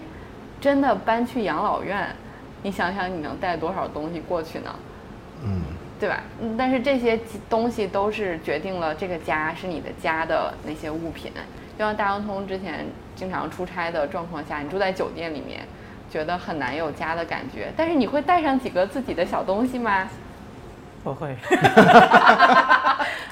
[0.60, 2.08] 真的搬去养老院，
[2.62, 4.74] 你想想你能带多少东西过去呢？
[5.44, 5.60] 嗯，
[6.00, 6.20] 对吧？
[6.40, 7.18] 嗯，但是这些
[7.48, 11.32] 东西都是决定了这个家是你的家的那些物品。
[11.78, 15.60] 就像大洋通之前经常出差的状况下，你住在酒店里面，
[16.10, 17.72] 觉得很难有家的感觉。
[17.76, 20.08] 但是你会带上几个自己的小东西吗？
[21.04, 21.36] 不会。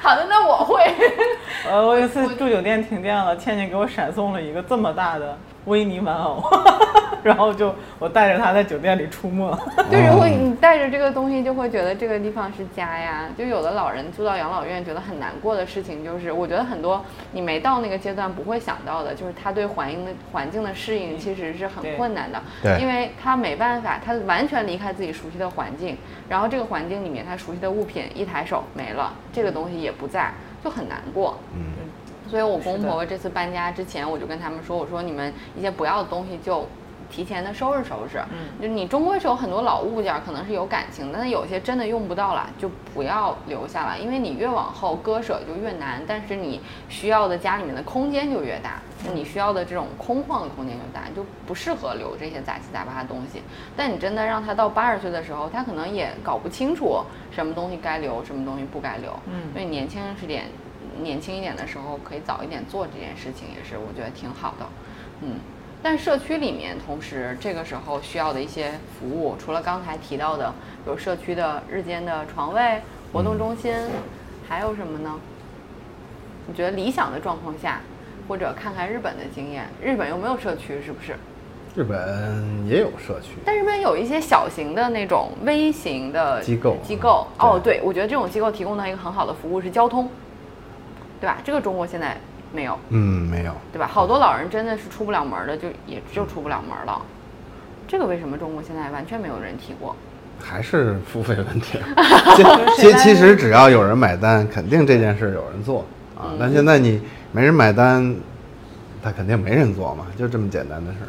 [0.01, 0.81] 好的，那我会。
[1.69, 5.37] 呃，我有一次住酒店停电了，倩倩给我闪送了一个这么大的
[5.67, 6.43] 维尼玩偶，
[7.23, 9.51] 然后就我带着它在酒店里出没。
[9.91, 13.29] 就如果你带着这个东西，就会觉得这个地方是家呀。
[13.37, 22.81] 就有的老人住到养老院，觉得很难过的事情，就是我觉得很多你没到那个阶段不会想到的，就是他对环境的环境的适应其实是很困难的，对。
[22.81, 25.97] 因为他没办法，他完全离开自己熟悉的环境，
[26.29, 30.31] 然后这个环境里面他熟悉的物品一抬手没了，这个东西也不在，
[30.63, 31.39] 就很难过。
[31.55, 31.61] 嗯，
[32.29, 36.67] 所以我公婆婆这次搬家之前，我就跟他们说，我说你们一些不要的东西就
[37.09, 38.19] 提前的收拾收拾。
[38.33, 53.41] 嗯，就你终归是有很多老物件，可能是有感情但是有些真的用不到了，就不要留下了，因为你越往后割舍就越难，但是你需要的家里面的空间就越大，就你需要的这种空旷的空间就大，就不适合留这些杂七杂八的东西。
[53.77, 57.01] 但你真的让他到八十岁的时候，他可能也搞不清楚
[57.31, 59.13] 什么东西该留，什么东西不该留。
[59.27, 60.47] 嗯，所以年轻是点。
[61.03, 64.67] 年轻一点的时候，可以早一点做这件事情，也是我觉得挺好的，
[65.23, 65.37] 嗯。
[65.83, 70.53] 但社区里面，同时这个时候需要的一些服务，除了刚才提到的，
[70.87, 72.81] 有社区的日间的床位、
[73.13, 73.73] 活动中心，
[74.49, 75.15] 还有什么呢？
[76.49, 77.81] 你觉得理想的状况下，
[78.27, 81.15] 或者看看日本的经验，日本又没有社区，是不是？
[81.77, 87.27] 日本也有社区，但日本有一些小型的那种微型的机构机构。
[87.39, 90.09] 哦，对，我觉得这种机构提供的一个很好的服务是交通。
[91.21, 91.39] 对吧？
[91.45, 92.17] 这个中国现在
[92.53, 93.87] 没有，嗯，没有，对吧？
[93.87, 97.01] 好多老人真的是出不了门的，就也就出不了门了。
[97.89, 99.95] 这个为什么中国现在完全没有人提过？
[100.39, 101.79] 还是付费问题。
[102.77, 106.35] 其其实只要有人买单，肯定这件事有人做啊。
[106.39, 107.01] 那现在你
[107.33, 108.15] 没人买单，
[109.03, 111.09] 他肯定没人做嘛，就这么简单的事儿。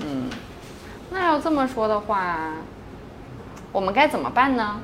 [0.00, 0.30] 嗯，
[1.10, 2.52] 那要这么说的话，
[3.72, 4.76] 我们该怎么办呢？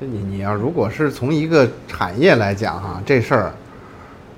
[0.00, 3.52] 就你你要如果是从一个产业来讲哈，这事儿，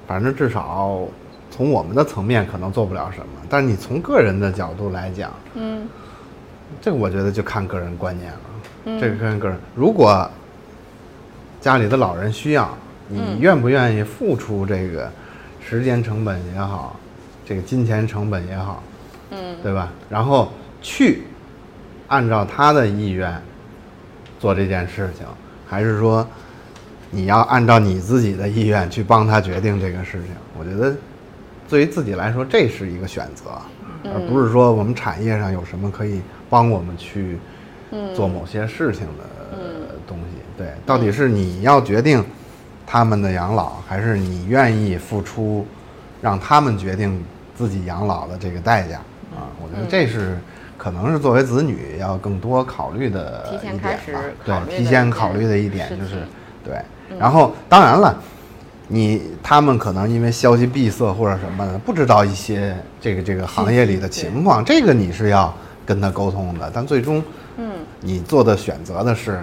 [0.07, 1.07] 反正至少
[1.51, 3.27] 从我们的层面可能做不了什么。
[3.49, 5.87] 但是你从个人的角度来讲，嗯，
[6.81, 8.39] 这个我觉得就看个人观念了。
[8.87, 9.59] 嗯，这个看个人。
[9.75, 10.29] 如果
[11.61, 12.71] 家里的老人需要，
[13.07, 15.13] 你愿不愿意付出这个
[15.63, 16.99] 时间成本也好，
[17.45, 18.83] 这个金钱成本也好，
[19.33, 19.93] 嗯，对吧？
[20.09, 20.51] 然后
[20.81, 21.25] 去
[22.09, 23.39] 按照他的意愿
[24.39, 25.27] 做这件事情。
[25.71, 26.27] 还是说，
[27.13, 30.35] 你要按照你自己的意愿去帮他决定这个事情？
[30.59, 30.93] 我觉得，
[31.69, 33.53] 对于自己来说，这是一个选择，
[34.13, 37.39] 而不是说我们产业上有什么可以帮我们去
[38.17, 40.39] 做某些事情的东西。
[40.59, 42.25] 对，到底是你要决定
[42.85, 45.65] 他们的养老，还是你愿意付出
[46.21, 48.97] 让他们决定自己养老的这个代价？
[49.37, 50.37] 啊，我觉得这是。
[50.81, 53.91] 可能是作为子女要更多考虑的一点吧，
[54.47, 56.23] 对，提前考虑的一点就是，
[56.65, 56.81] 对。
[57.19, 58.19] 然后当然了，
[58.89, 65.55] 你他们可能因为消息闭塞或者什么的，不知道一些这个这个行业里的情况，这个你是要
[65.85, 66.71] 跟他沟通的。
[66.73, 67.23] 但最终，
[67.59, 69.39] 嗯，你做的选择的是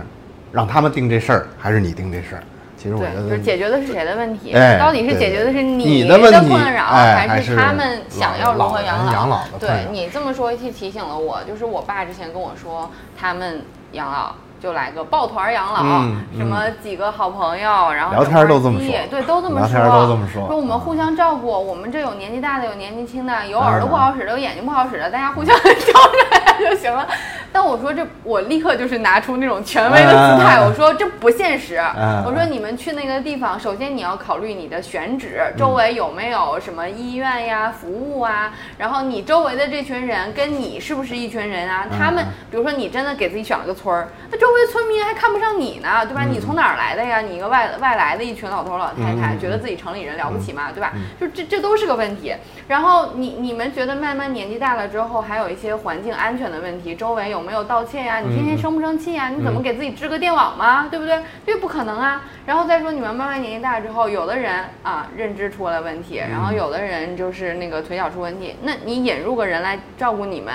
[0.51, 2.43] 让他们定这事儿，还是你定这事儿？
[2.87, 4.53] 其实我觉得，就是解决的是谁的问题？
[4.53, 9.11] 哎，到底是解决的是你的困扰，还是他们想要如何养老？
[9.11, 13.61] 养老对你这么说，提提醒了我，就是我爸之前跟我说，他们
[13.91, 16.05] 养老就来个抱团养老，
[16.37, 27.07] 什么几个好朋友，然后聊天都这么说，对，都这么说，都这么说，说我们互相照顾，我们这有年纪大的，有年纪轻的，有耳朵不好使的，有眼睛不好使的，大家互相 照着 就行了。
[27.51, 31.81] 但我说这，我立刻就是拿出那种权威的姿态，我说这不现实。
[32.25, 41.87] 我说你们去那个地方，首先你要考虑你的选址，周围有没有什么医院呀、服务啊，然后你周围的这群人跟你是不是一群人啊？
[41.89, 46.23] 他们，比如说你真的给自己选了个村儿，那周围村民还看不上你呢，对吧？
[46.29, 47.21] 你从哪儿来的呀？
[47.21, 50.93] 你一个外外来的一群老头老太太，觉得自己城里人了不起嘛，对吧？
[51.19, 52.35] 就这这都是个问题。
[52.67, 57.37] 然后你你们觉得慢慢年纪大了之后，还有一些环境安全的问题，周围有。
[57.37, 58.19] 有没有盗窃呀？
[58.19, 59.29] 你天天生不生气呀？
[59.29, 60.87] 你怎么给自己织个电网吗？
[60.89, 61.21] 对不对？
[61.45, 62.23] 这不可能啊！
[62.47, 68.55] 然后再说你们慢慢年纪大之后，有的人啊认知出了问题，然后有的人就是那个腿脚出问题。
[68.63, 70.51] 那你引入个人来照顾你们，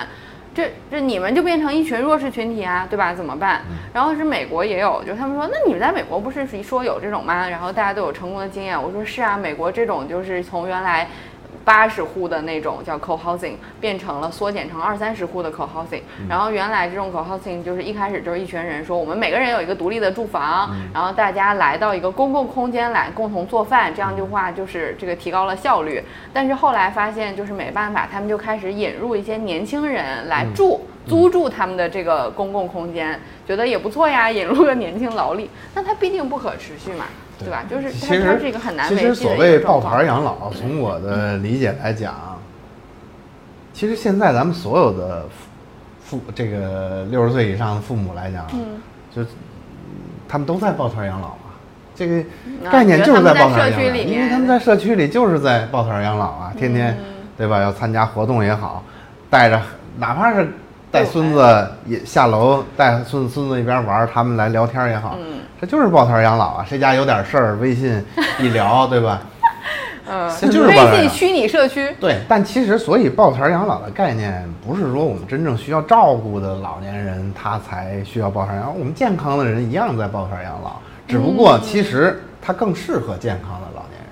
[0.52, 3.14] 这这你们就变成一群弱势群体啊，对吧？
[3.14, 3.62] 怎么办？
[3.94, 7.48] 然后是美国也有，就是他们说，那你们在美国不是说有这种吗？
[7.48, 8.76] 然后大家都有成功的经验。
[8.76, 11.06] 我说是啊，美国这种就是从原来。
[11.64, 16.02] 八十户的那种叫 co-housing，变成了缩减成二三十户的 co-housing。
[16.28, 26.02] 然后原来这种 co-housing 就是一开始就是一群人说我们每个人有一个独立的住房，然后大家来到一个公共空间来共同做饭，这样的话就是这个提高了效率。
[26.32, 37.04] 但是后来发现就是没办法，他们就开始引入一些年轻人来住，租住他们的这个公共空间，觉得也不错呀，引入个年轻劳力，那它毕竟不可持续嘛。
[37.42, 37.64] 对吧？
[37.68, 42.14] 就是其实它是一个很难其实所谓抱团养老，从我的理解来讲，
[43.72, 45.26] 其实现在咱们所有的
[46.04, 48.46] 父这个六十岁以上的父母来讲，
[49.14, 49.22] 就
[50.28, 51.38] 他们都在抱团养老啊。
[51.94, 52.24] 这个
[52.70, 56.96] 概念就是在抱团养老，因为他们在社区里就是在抱团养老啊，天天
[57.36, 57.60] 对吧？
[57.60, 58.82] 要参加活动也好，
[59.28, 59.60] 带着
[59.98, 60.50] 哪怕是
[60.92, 65.16] 带孙子也下楼带孙子孙子一边玩，他们来聊天也好。
[65.58, 66.66] 这就是抱团养老啊！
[66.68, 68.04] 谁家有点事儿，微信
[68.38, 69.22] 一聊，对吧？
[70.06, 80.72] 嗯，这就是微信虚拟社区，对，但其实所以抱团养老的概念，不是说我们真正需要照顾的老年人他才需要抱团养老，我们健康的人一样在抱团养老，
[81.08, 84.08] 只不过其实他更适合健康的老年人。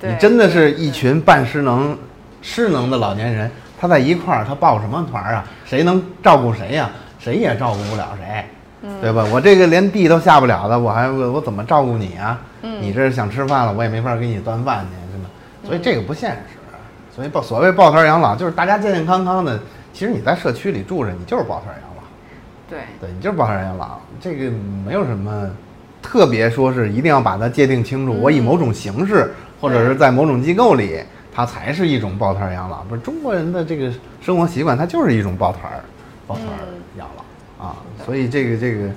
[0.00, 1.98] 对你真的是一群半失能、
[2.40, 3.50] 失能的老年人，
[3.80, 5.44] 他在一块儿，他抱什么团儿啊？
[5.64, 8.44] 谁能照顾谁呀、谁也照顾不了谁，
[9.00, 9.24] 对吧？
[9.32, 12.40] 我这个连地都下不了的，我还我我怎么照顾你啊？
[12.60, 15.28] 你这是想吃饭了，我也没法给你端饭去，是吧？
[15.66, 16.58] 所以这个不现实。
[17.14, 19.60] 所以抱所谓抱团养老，就是大家健健康康的。
[19.92, 22.02] 其实你在社区里住着，你就是抱团养老。
[22.68, 24.50] 对，对你就是抱团养老，这个
[24.84, 25.48] 没有什么
[26.02, 28.12] 特别说是一定要把它界定清楚。
[28.20, 31.04] 我以某种形式，或者是在某种机构里，
[31.34, 32.82] 它才是一种抱团养老。
[32.84, 35.80] 不是中国人的这个生活习惯，它就是一种抱团儿
[36.26, 36.62] 抱团儿
[36.96, 37.76] 养老啊。
[38.06, 38.88] 所以这个这个，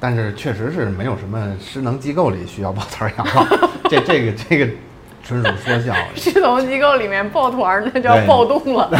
[0.00, 3.44] 但是确实是没有什么失能机构里需要抱团儿养老，
[3.90, 4.66] 这这个这个
[5.22, 5.94] 纯属说笑。
[6.16, 8.90] 失能机构里面抱团儿，那叫暴动了。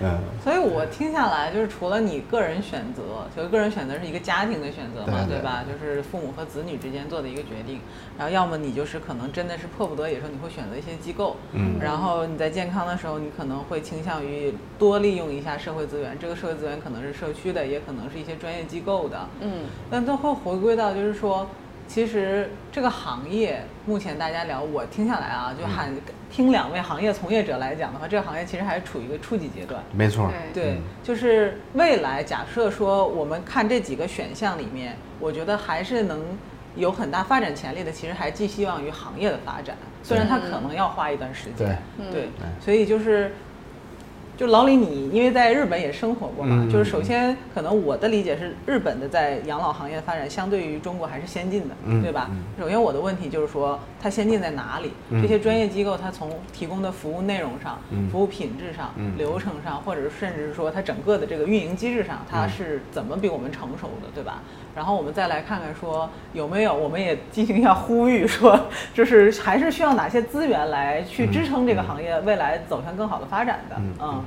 [0.00, 5.64] 嗯，所以我听下来，就是除了你个人选择，所以个人选择是一个家庭的选择嘛，对对吧？
[5.66, 7.80] 就是父母和子女之间做的一个决定。
[8.18, 16.16] 然后要么你就是可能真的是迫不得已的时候，你会选择一些机构，嗯然后你在健康的时候，你可能会倾向于多利用一下社会资源。
[16.18, 21.46] 这个社会资源可能是社区的，也可能是一些专业机构的，嗯，但最后回归到就是说，
[21.88, 25.90] 其实这个行业目前大家聊，我听下来啊，就喊
[26.30, 29.82] 听两位行业从业者来讲的话，这个行业其实还是处于一个初级阶段。
[29.92, 30.30] 没错。
[30.52, 36.22] 对就是未来假设说我们看这几个选项里面，我觉得还是能
[36.74, 41.78] 有很大发展潜力的，其实还寄希望于行业的发展，虽然它可能要花一段时间。
[41.96, 42.28] 对对，
[42.60, 43.32] 所以就是。
[44.36, 46.70] 就老李，你因为在日本也生活过嘛，嗯。
[46.70, 52.28] 就是首先可能我的理解是，日本的在养老行业的发展相对于中国还是先进的，嗯对吧？
[52.30, 52.44] 嗯？
[52.60, 54.92] 首先我的问题就是说，它先进在哪里？
[55.08, 55.22] 嗯。
[55.22, 58.08] 这些专业机构它从提供的服务内容上、嗯。
[58.10, 59.16] 服务品质上、嗯。
[59.16, 64.42] 流程上，或者甚至是说它整个的这个运营机制上，它嗯是怎么比我们成熟的，对吧？
[64.74, 68.60] 然后我们再来看看说有没有，我们也进行一下呼吁，说
[68.92, 73.94] 就是还是需要哪些资源来去支撑这个行业未来走向更好的发展的，嗯。
[74.02, 74.24] 嗯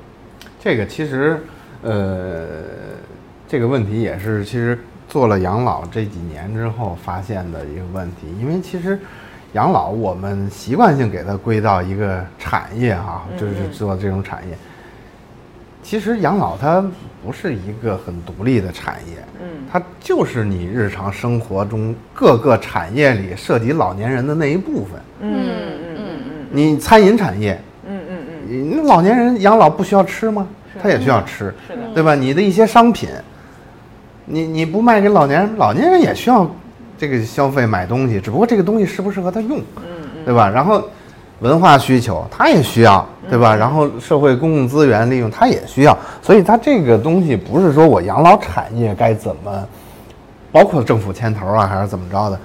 [0.62, 1.40] 这个其实，
[1.82, 2.48] 呃，
[3.48, 9.00] 这个问题也是其实做了养老这几年之后发现的一个问题，因为其实
[9.54, 14.58] 养老我们习惯性给它归到一个产业啊、就是做这种产业。
[15.82, 16.86] 其实养老它
[17.26, 25.02] 不是一个很独立的产业，嗯它就是你日常生活中各个产业里涉及老年人的那一部分。
[25.22, 27.60] 嗯嗯嗯嗯你餐饮产业，
[28.50, 30.48] 那老年人养老不需要吃吗？
[30.82, 31.54] 他也需要吃，
[31.94, 32.16] 对吧？
[32.16, 33.10] 你的一些商品，
[34.26, 36.50] 你你不卖给老年人，老年人也需要
[36.98, 39.60] 这个消费买东西，只不过这个东西适不适合他用，
[40.24, 40.48] 对吧？
[40.48, 40.82] 然后
[41.40, 43.56] 文化需求他也需要，对吧？
[43.56, 49.68] 然后社会公共资源利用他也需要，所以他这个东西不是说我养老产业该怎么，
[50.52, 52.40] 包括政府牵头啊，还是怎么着的，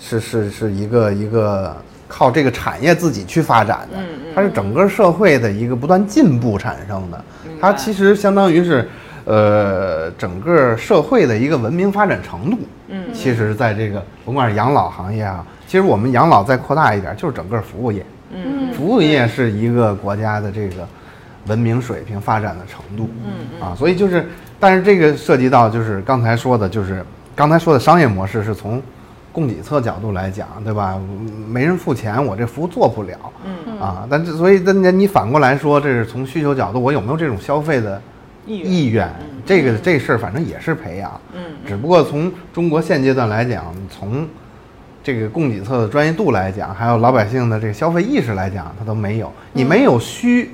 [0.00, 1.74] 是是是一个一个
[2.08, 3.98] 靠这个产业自己去发展的，
[4.34, 7.24] 它是整个社会的一个不断进步产生的，
[7.60, 8.88] 它其实相当于是。
[9.30, 12.56] 呃，整个社会的一个文明发展程度，
[12.88, 18.02] 嗯，其实在这个甭管是养老行业啊，其实我们养老再扩大一点，就是整个服务业，
[18.32, 20.88] 嗯服务业是一个国家的这个
[21.46, 23.60] 文明水平发展的程度，嗯。
[23.60, 24.26] 啊，所以就是，
[24.58, 27.04] 但是这个涉及到就是刚才说的，就是
[27.36, 28.80] 刚才说的商业模式是从
[29.38, 31.00] 供给侧角度来讲，对吧？
[31.46, 38.02] 没人付钱，我这服务做不了，嗯啊，但是所以那你你反过来说，这是从需求角度，我有没有这种消费的
[38.44, 39.08] 意愿？
[39.46, 44.26] 这个这事儿反正也是培养，嗯只不过从中国现阶段来讲，从
[45.04, 49.32] 这个供给侧的专业度来讲，还有老百姓的这个消费意识来讲，它都没有。
[49.52, 50.50] 你没有需，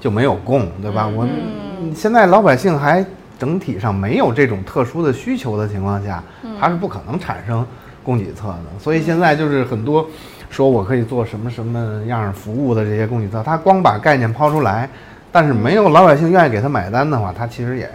[0.00, 1.06] 就没有供，对吧？
[1.06, 3.06] 我们现在老百姓还
[3.38, 6.20] 整体上没有这种特殊的需求的情况下，
[6.60, 7.64] 它是不可能产生
[8.08, 8.64] 供给侧的。
[8.80, 10.08] 所以现在就是很多
[10.48, 14.88] 说我可以做什么什么样服务的这些供给侧，他光把概念抛出来，
[15.30, 17.90] 但是没有老百姓愿意给他买单的话，他其实也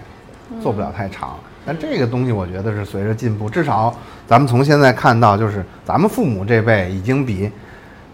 [0.62, 1.36] 做不了太长。
[1.66, 3.92] 但这个东西我觉得是随着进步，至少
[4.28, 7.50] 咱们从现在看到，就是咱们父母这辈已经比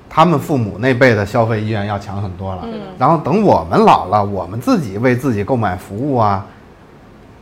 [0.10, 2.64] 他们父母那辈的消费意愿要强很多了。
[2.98, 6.46] 然后等我们老了，我们自己为自己购买服务啊，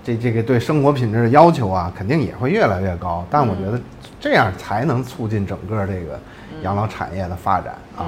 [0.08, 3.26] 这这个对生活品质的要求啊，肯定也会越来越高。
[3.30, 3.78] 但我觉得
[4.22, 6.18] 这样才能促进整个这个
[6.62, 8.08] 养老产业的发展啊，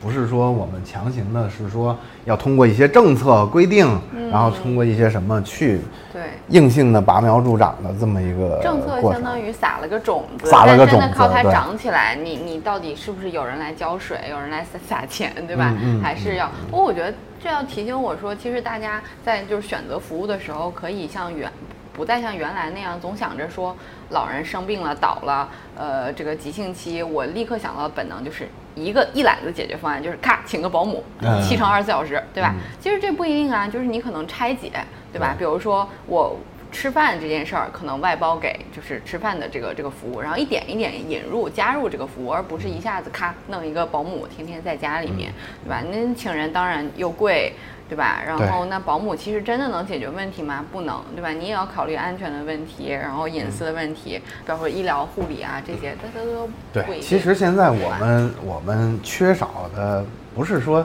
[0.00, 3.86] 不是说我们强行的，是说要通过一些政策规定，
[4.32, 5.78] 然后通过一些什么去
[6.12, 6.22] 对。
[6.48, 9.00] 硬性的拔苗助长的这么一个政策。
[9.12, 15.72] 相当于撒了个种子，撒了个种子靠它长起来，你你到底是不是有人来浇水，有人来撒撒钱，对吧？
[16.02, 21.50] 还是要，不过我觉得这要提醒我说，其实大家在就是选择服务的时候，可以像原
[21.92, 23.74] 不再像原来那样，总想着说
[24.10, 32.52] 老人生病了倒了，呃，这个急性期，我立刻想到的本能就是一个一揽子解决方案，就是咔请个保姆，嗯七乘二十四小时，对吧？
[32.54, 34.70] 嗯其实这不一定啊，就是你可能拆解，
[35.12, 35.34] 对吧？
[35.34, 36.36] 对比如说我
[36.70, 45.32] 吃饭这件事儿，可能外包给就是吃饭的这个这个服务，然后一点一点引入加入这个服务，而不是一下子咔弄一个保姆天天在家里面，
[45.64, 45.82] 对吧？
[45.90, 47.52] 那请人当然又贵。
[47.88, 48.20] 对吧？
[48.26, 50.64] 然后那保姆其实真的能解决问题吗？
[50.72, 51.28] 不能，对吧？
[51.28, 56.48] 你也要考虑安全的问题，然后隐私的问题，包括医疗护理啊这些，它它都
[56.82, 60.04] 不一对，其实现在我们我们缺少的
[60.34, 60.84] 不是说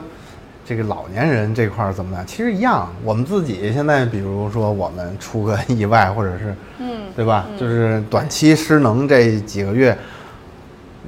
[0.64, 2.88] 这个老年人这块儿怎么样，其实一样。
[3.02, 7.46] 我们自己现在，比如说我们出个意外，或者是，嗯对吧？
[7.58, 9.96] 就是短期失能这几个月，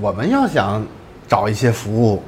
[0.00, 0.84] 我们要想
[1.26, 2.22] 找一些服务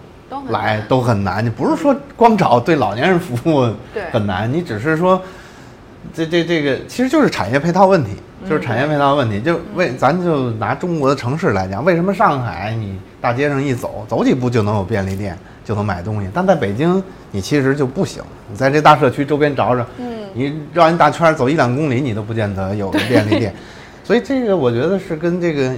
[0.49, 1.45] 来都很难。
[1.45, 3.69] 你不是说光找对老年人服务
[4.13, 5.21] 很难，你只是说
[6.15, 8.13] 这这这个其实就是产业配套问题，
[8.49, 9.41] 就是产业配套问题。
[9.41, 17.03] 就为咱就拿中国的城市来讲，为什么上海你大街上一走，走几步就能有便利店，就能买东西，但在北京
[17.33, 18.23] 你其实就不行。
[18.49, 23.53] 你在这大社区周边找找，嗯你绕一大圈走一两公里，你都不见得有个便利店。
[24.05, 25.73] 所以这个我觉得是跟这个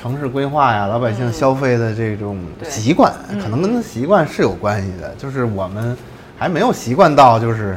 [0.00, 3.12] 城市规划呀、老百姓消费的这种习惯，
[3.42, 5.12] 可能跟习惯是有关系的。
[5.18, 5.96] 就是我们
[6.38, 7.76] 还没有习惯到，就是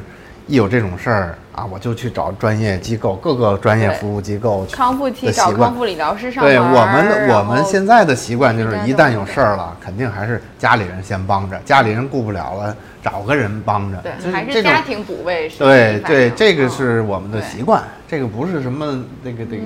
[0.51, 13.97] 一有这种事儿啊，我就去找专业机构，各个专业服务机构去康复期的习惯找康复理疗师上对我们的我们现在的习惯就是，一旦有事儿了，肯定还是家里人先帮着，家里人顾不了了，找个人帮着。
[14.21, 19.63] 就对，还是家庭补位是对对，这个嗯是我们的习惯，这个不是什么那个这个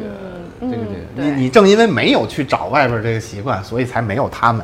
[0.62, 4.64] 嗯这个这个，你你正因为没有去找外边这个习惯，所以才没有他们，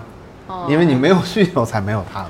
[0.49, 2.29] 嗯因为你没有需求才没有他们。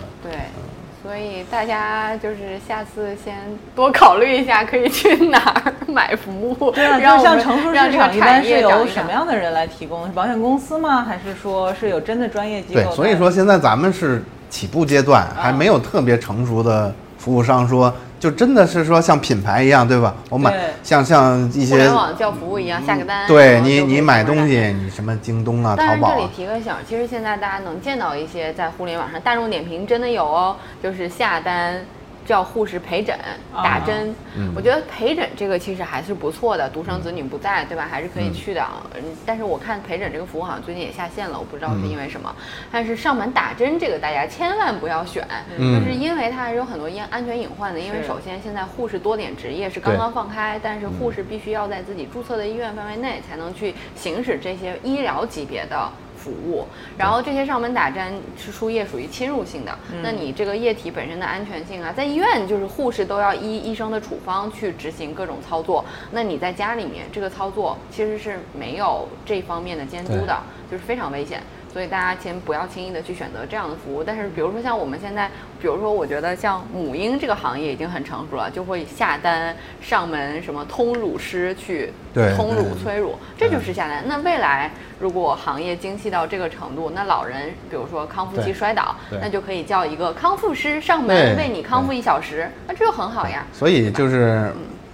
[1.22, 3.36] 对，所以大家就是下次先
[3.76, 6.72] 多考虑一下，可以去哪儿买服务。
[6.72, 10.06] 对啊， 就像成熟市场一般是由什么样的人来提供？
[10.08, 11.04] 是保险公司吗？
[11.04, 20.14] 还是说是有真的专业机构对？，所以说现在咱们是起步阶段，啊还没有特别成熟的服务商说，就真的是说像品牌一样，对吧？
[20.30, 20.54] 我买
[20.84, 23.28] 像像一些互联网叫服务一样，下个单。
[23.28, 31.84] 对你你买东西，你什么京东啊、淘宝这里，提个醒，其实现在大家能见到一些在互联网上，大众点评真的有哦，就是下单。
[32.26, 33.18] 叫护士陪诊
[33.54, 37.88] 打针，嗯我觉得陪诊这个其实还是不错的，独生子女不在，对吧？
[37.90, 38.66] 还是可以去的。
[38.96, 42.34] 嗯，但是我看陪诊这个服务好像最近也下线了，我不知道是因为什么。
[42.72, 47.80] 但是上门打针这个大家千万不要选，嗯就是因为它还是有很多因安全隐患的。
[47.80, 55.90] 因为首先现在护士多点执业是刚刚放开，但是护士必须要在自己注册的医院范围内才能去行使这些医疗级别的。
[56.22, 56.68] 服务，
[56.98, 70.38] 然后这些上门打针是输液属于侵入性的，那你这个液体本身的安全性啊，在医院就是护士都要依医生的处方去执行各种操作，那你在家里面这个操作其实是没有这方面的监督的，
[70.70, 71.42] 就是非常危险。
[71.72, 74.04] 所以大家先不要轻易的去选择这样的服务。
[74.04, 75.28] 但是比如说像我们现在，
[75.62, 84.04] 比如说我觉得像母婴这个行业已经很成熟了，就会下单上门什么通乳师去对通乳催乳，这就是下单。
[84.06, 93.46] 那未来如果行业精细到这个程度，那老人比如说康复期摔倒，那就可以叫一个康复师上门为你康复一小时，那这就很好呀。
[93.54, 94.52] 所以就是，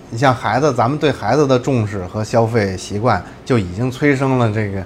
[0.09, 4.83] 你像孩子，咱们对孩子的重视和消费习惯，就已经催生了这个，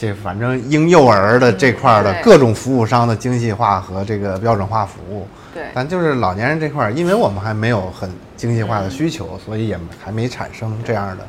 [0.00, 5.28] 这反正婴幼儿的这块儿的各种服务商的精细化和这个标准化服务。
[5.52, 11.26] 对，但就是老年人这块儿，因为我们还没有很精细化的需求，所以也还没产生这样的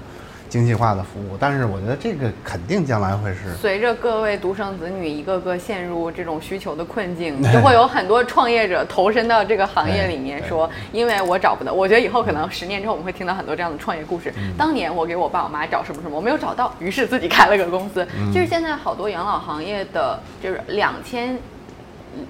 [0.52, 1.38] 精细化的服务。
[1.40, 3.56] 但是我觉得这个肯定将来会是。
[3.60, 14.32] 随着各位独生子女一个个陷入这种需求的困境， 就会有很多创业者投身到这个行业里面，对说因为我找不到，我觉得以后可能十年之后我们会听到很多这样的创业故事。
[14.38, 18.06] 嗯当年我给我爸我妈找什么什么，我没有找到，于是自己开了个公司。
[18.20, 21.40] 嗯就是现在好多养老行业的，就是两千。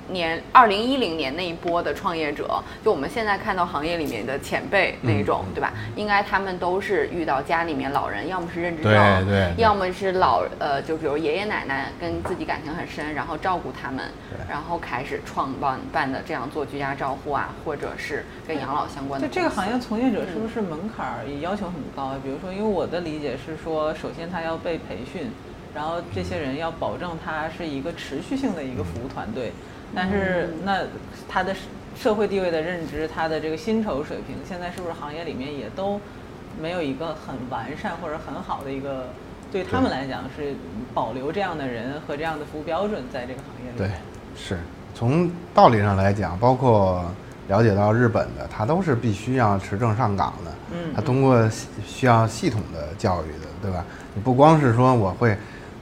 [0.10, 5.74] 年二零一零年那一波的创业者，就我们现在看到行业里面的前辈那一种，对吧？
[5.96, 14.06] 应该他们都是遇到家里面老人，要么是认知症，对对对要么是老呃，就比如爷爷奶奶跟自己感情很深，然后照顾他们，
[14.50, 19.28] 然后开始创办办的这样做居家照护啊，或者是跟养老相关的。
[19.28, 22.20] 就这个行业从业者是不是门槛儿也要求很高啊？
[22.24, 25.32] 比如说，因为我的理解是说，首先他要被培训，
[25.74, 29.52] 然后这些人要保证他是一个持续性的一个服务团队。
[29.96, 30.80] 但是那
[31.28, 31.56] 他的
[31.96, 36.00] 社会地位的认知，他的这个薪酬水平，现在是不是行业里面也都
[36.62, 39.10] 没有一个很完善或者很好的一个
[39.52, 40.56] 对他们来讲是
[40.94, 43.78] 保留这样的人和这样的服务标准在这个行业里？
[43.78, 43.90] 对，
[44.36, 44.58] 是
[44.94, 47.04] 从道理上来讲，包括
[47.48, 50.52] 了解到日本的，他都是必须要持证上岗的。
[50.74, 51.50] 嗯他通过
[51.86, 53.86] 需要系统的教育的，对吧？
[54.16, 55.36] 你不光是说我会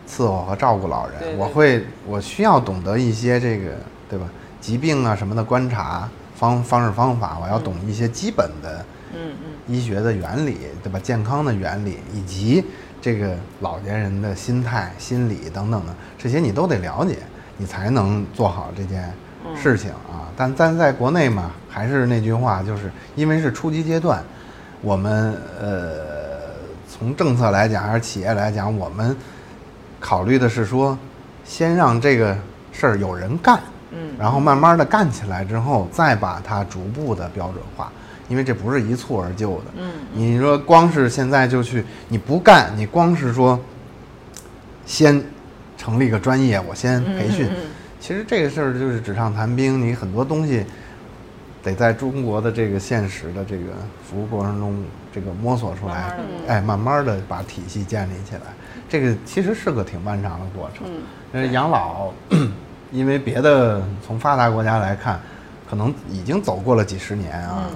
[0.07, 3.71] 伺候和照顾老人，对对我会我需要懂得一些这个，
[4.09, 4.25] 对吧？
[4.59, 9.73] 疾病啊什么的观察方方式方法，我要懂一些基本的嗯嗯。
[9.73, 10.99] 医学的原理，对吧？
[10.99, 12.63] 健康的原理，以及
[12.99, 17.17] 这个老年人的心态、心理等等的，这些你都得了解，
[17.57, 19.13] 你才能做好这件
[19.55, 20.27] 事情啊。
[20.35, 24.23] 但但在国内嘛，还是那句话，就是因为是初级阶段，
[24.81, 25.99] 我们呃，
[26.89, 29.15] 从政策来讲还是企业来讲，我们
[29.99, 30.97] 考虑的是说，
[31.45, 32.35] 先让这个
[32.71, 33.59] 事儿有人干，
[33.91, 33.97] 嗯。
[34.17, 37.91] 然后慢慢的干起来之后，再把它逐步的标准化，
[38.27, 39.65] 因为这不是一蹴而就的。
[39.77, 43.59] 嗯，你说光是现在就去，你不干，你光是说
[44.85, 45.23] 先
[45.77, 47.69] 成立个专业，我先培训，嗯嗯嗯
[47.99, 50.65] 其实这个事儿就是纸上谈兵，你很多东西
[51.61, 53.73] 得在中国的这个现实的这个
[54.03, 54.83] 服务过程中，
[55.13, 56.17] 这个摸索出来，
[56.47, 58.41] 哎，慢慢的把体系建立起来，
[58.87, 60.87] 这个其实是个挺漫长的过程。
[60.87, 61.01] 嗯。
[61.31, 62.11] 呃，养老，
[62.91, 65.19] 因为别的从发达国家来看，
[65.69, 67.69] 可能已经走过了几十年啊。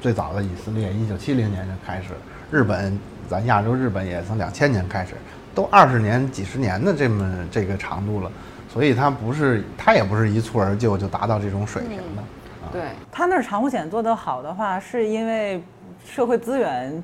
[0.00, 2.14] 最早的以色列，一九七零年就开始，
[2.50, 2.98] 日本，
[3.28, 5.12] 咱亚洲日本也从两千年开始，
[5.54, 8.32] 都二十年、几十年的这么这个长度了，
[8.72, 12.22] 所以它不是，它也不是一蹴而就就达到这种水平的。
[12.22, 12.82] 啊对，
[13.12, 15.62] 它那儿长护险做得好的话，是因为
[16.06, 17.02] 社会资源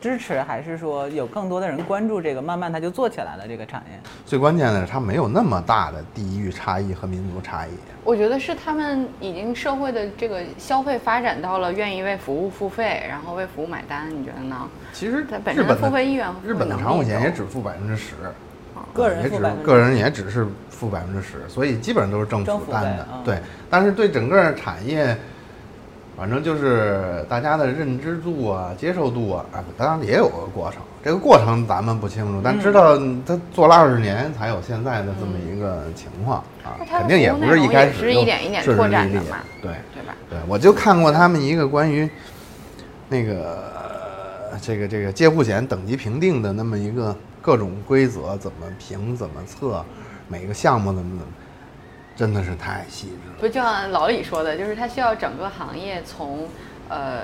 [0.00, 3.98] 支持，还是说有更多的人关注这个，慢慢它就做起来了这个产业？
[4.24, 7.70] 最关键的是，它没有那么大的地域差异和民族差异。
[8.02, 14.56] 我觉得是他们已经社会的这个消费发展到了愿意为服务付费，然后为服务买单，你觉得呢？
[14.92, 18.14] 其实它本身的付费意愿和日本的长护险也只付百分之十，
[18.94, 23.06] 个人也只个人也只是付百分之十，所以基本上都是政政府府担的。
[23.22, 23.38] 对，
[23.68, 25.14] 但是对整个产业，
[26.16, 30.80] 反正就是大家的认知度啊、接受度啊，啊，当然也有个过程。
[31.02, 39.72] 这个过程咱们不清楚，但知道他做了二十年才有现在的这么一个情况啊肯定也不是一开始就是一点一点顺拓顺利利展的嘛对。
[39.94, 40.14] 对吧？
[40.28, 42.08] 对，我就看过他们一个关于
[43.08, 43.62] 那个
[44.52, 49.82] 呃这个这个介护险等级评定的那么一个各种规则怎么评怎么测，
[50.28, 51.32] 每个项目怎么怎么，
[52.20, 53.36] 真的是太细致了。
[53.40, 56.46] 不就像老李说的，就是它需要整个行业从
[56.90, 57.22] 呃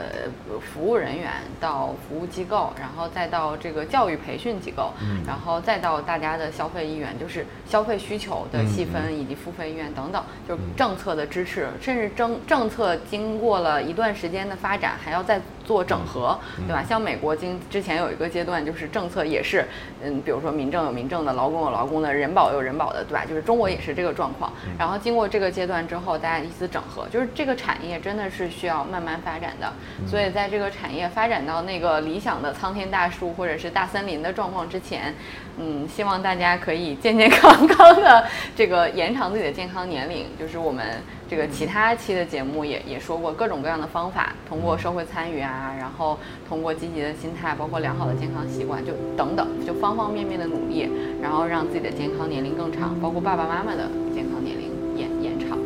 [0.72, 4.94] 服务人员到服务机构，然后再到这个教育培训机构，
[5.26, 16.84] 然后再到大家的消费意愿，就是消费需求的细分以及付费意愿等等，就是政策的支持，甚至政政策经过了一段时间的发展，还要再做整合，对吧？
[16.88, 19.66] 像美国经之前有一个阶段，就是政策也是，
[20.02, 23.24] 嗯，比如说民政有民政的，劳工有劳工的，人保有人保的，对吧？
[23.28, 24.52] 就是中国也是这个状况。
[24.78, 29.72] 然后经过这个阶段之后，大家一次整合，就是这个产业真的是需要慢慢发展的。
[30.06, 35.12] 所以在这个产业发展到那个理想的苍天大树或者是大森林的状况之前，
[35.58, 40.26] 嗯，希望大家可以健健康康的这个延长自己的健康年龄。
[40.38, 40.84] 就是我们
[41.28, 46.16] 这个其他期的节目也也说过各种各样的方法，通过社会参与啊，然后
[46.48, 50.88] 通过积极的心态，包括良好的健康习惯，就等等，就方方面面的努力，
[51.20, 55.58] 然后让自己的健康年龄更长，包括爸爸妈妈的健康年龄延延长。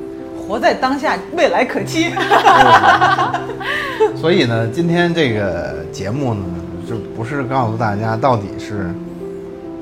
[0.48, 2.10] 活在当下，未来可期。
[4.16, 6.42] 所以呢，今天这个节目呢，
[6.88, 8.90] 就不是告诉大家到底是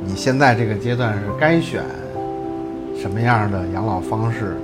[0.04, 1.82] 你现在这个阶段是该选
[3.00, 4.56] 什么样的养老方式，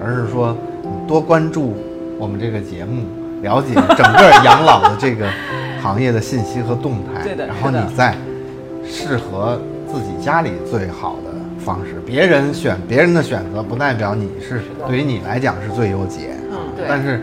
[0.00, 1.74] 而是说你多关注
[2.18, 3.02] 我们这个节目，
[3.42, 5.28] 了解整个养老的这个
[5.82, 8.14] 行业的信息和动态， 对的然后你再
[8.84, 11.96] 适合自己家里最好的方式。
[12.06, 16.30] 别人选别人的选择，不代表你是对于你来讲是最优解。
[16.50, 17.20] 嗯对但是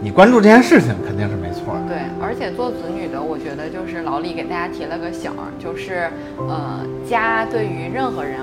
[0.00, 1.80] 你关注这件事情肯定是没错的。
[1.88, 6.08] 对，而且做子女的，我觉得就是老李给大家提了个醒儿，就是
[6.38, 8.42] 呃，家对于任何人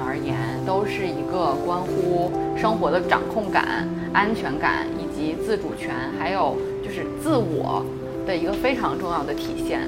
[0.70, 5.90] 都是一个关乎生活的掌控感、安全感以及自主权，
[6.20, 7.84] 还有就是自我
[8.28, 9.80] 的一个非常重要的体现。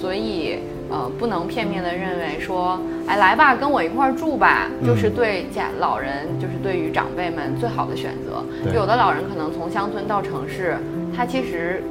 [0.00, 2.78] 所以，呃，不能片面的认为说，
[3.08, 8.44] 哎，来吧，跟我一块儿住吧，就是对家老人，就是对于长辈们最好的选择。
[8.62, 10.76] 对有的老人可能从乡村到城市，
[11.16, 11.82] 他其实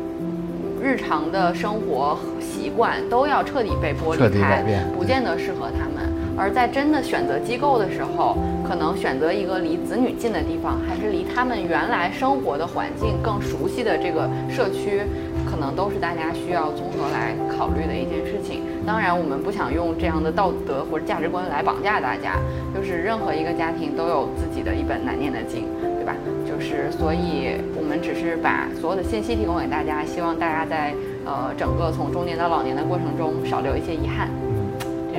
[0.82, 4.64] 日常的生活习惯都要彻底被剥离开，
[4.98, 6.16] 不见得适合他们。
[6.38, 15.02] 而在真的选择机构的时候，可能选择一个离子女近的地方，还是离他们原来生活的环境更熟悉的这个社区，
[15.50, 18.62] 可能都是大家需要综合来考虑的一件事情。
[18.86, 22.38] 当然，我们不想用这样的道德或者价值观来绑架大家，
[22.74, 26.14] 就是任何一个家庭都有自己的一本难念的经，对吧？
[26.46, 30.94] 就是所以，我们只是把所有的信息提供给大家，希望大家在
[31.26, 34.30] 呃整个从中年到老年的过程中少留一些遗憾。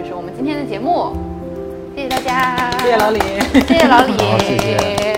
[0.00, 1.12] 这是我们今天的节目，
[1.96, 3.18] 谢谢大家，谢谢老李。
[3.66, 5.17] 谢谢老李，谢谢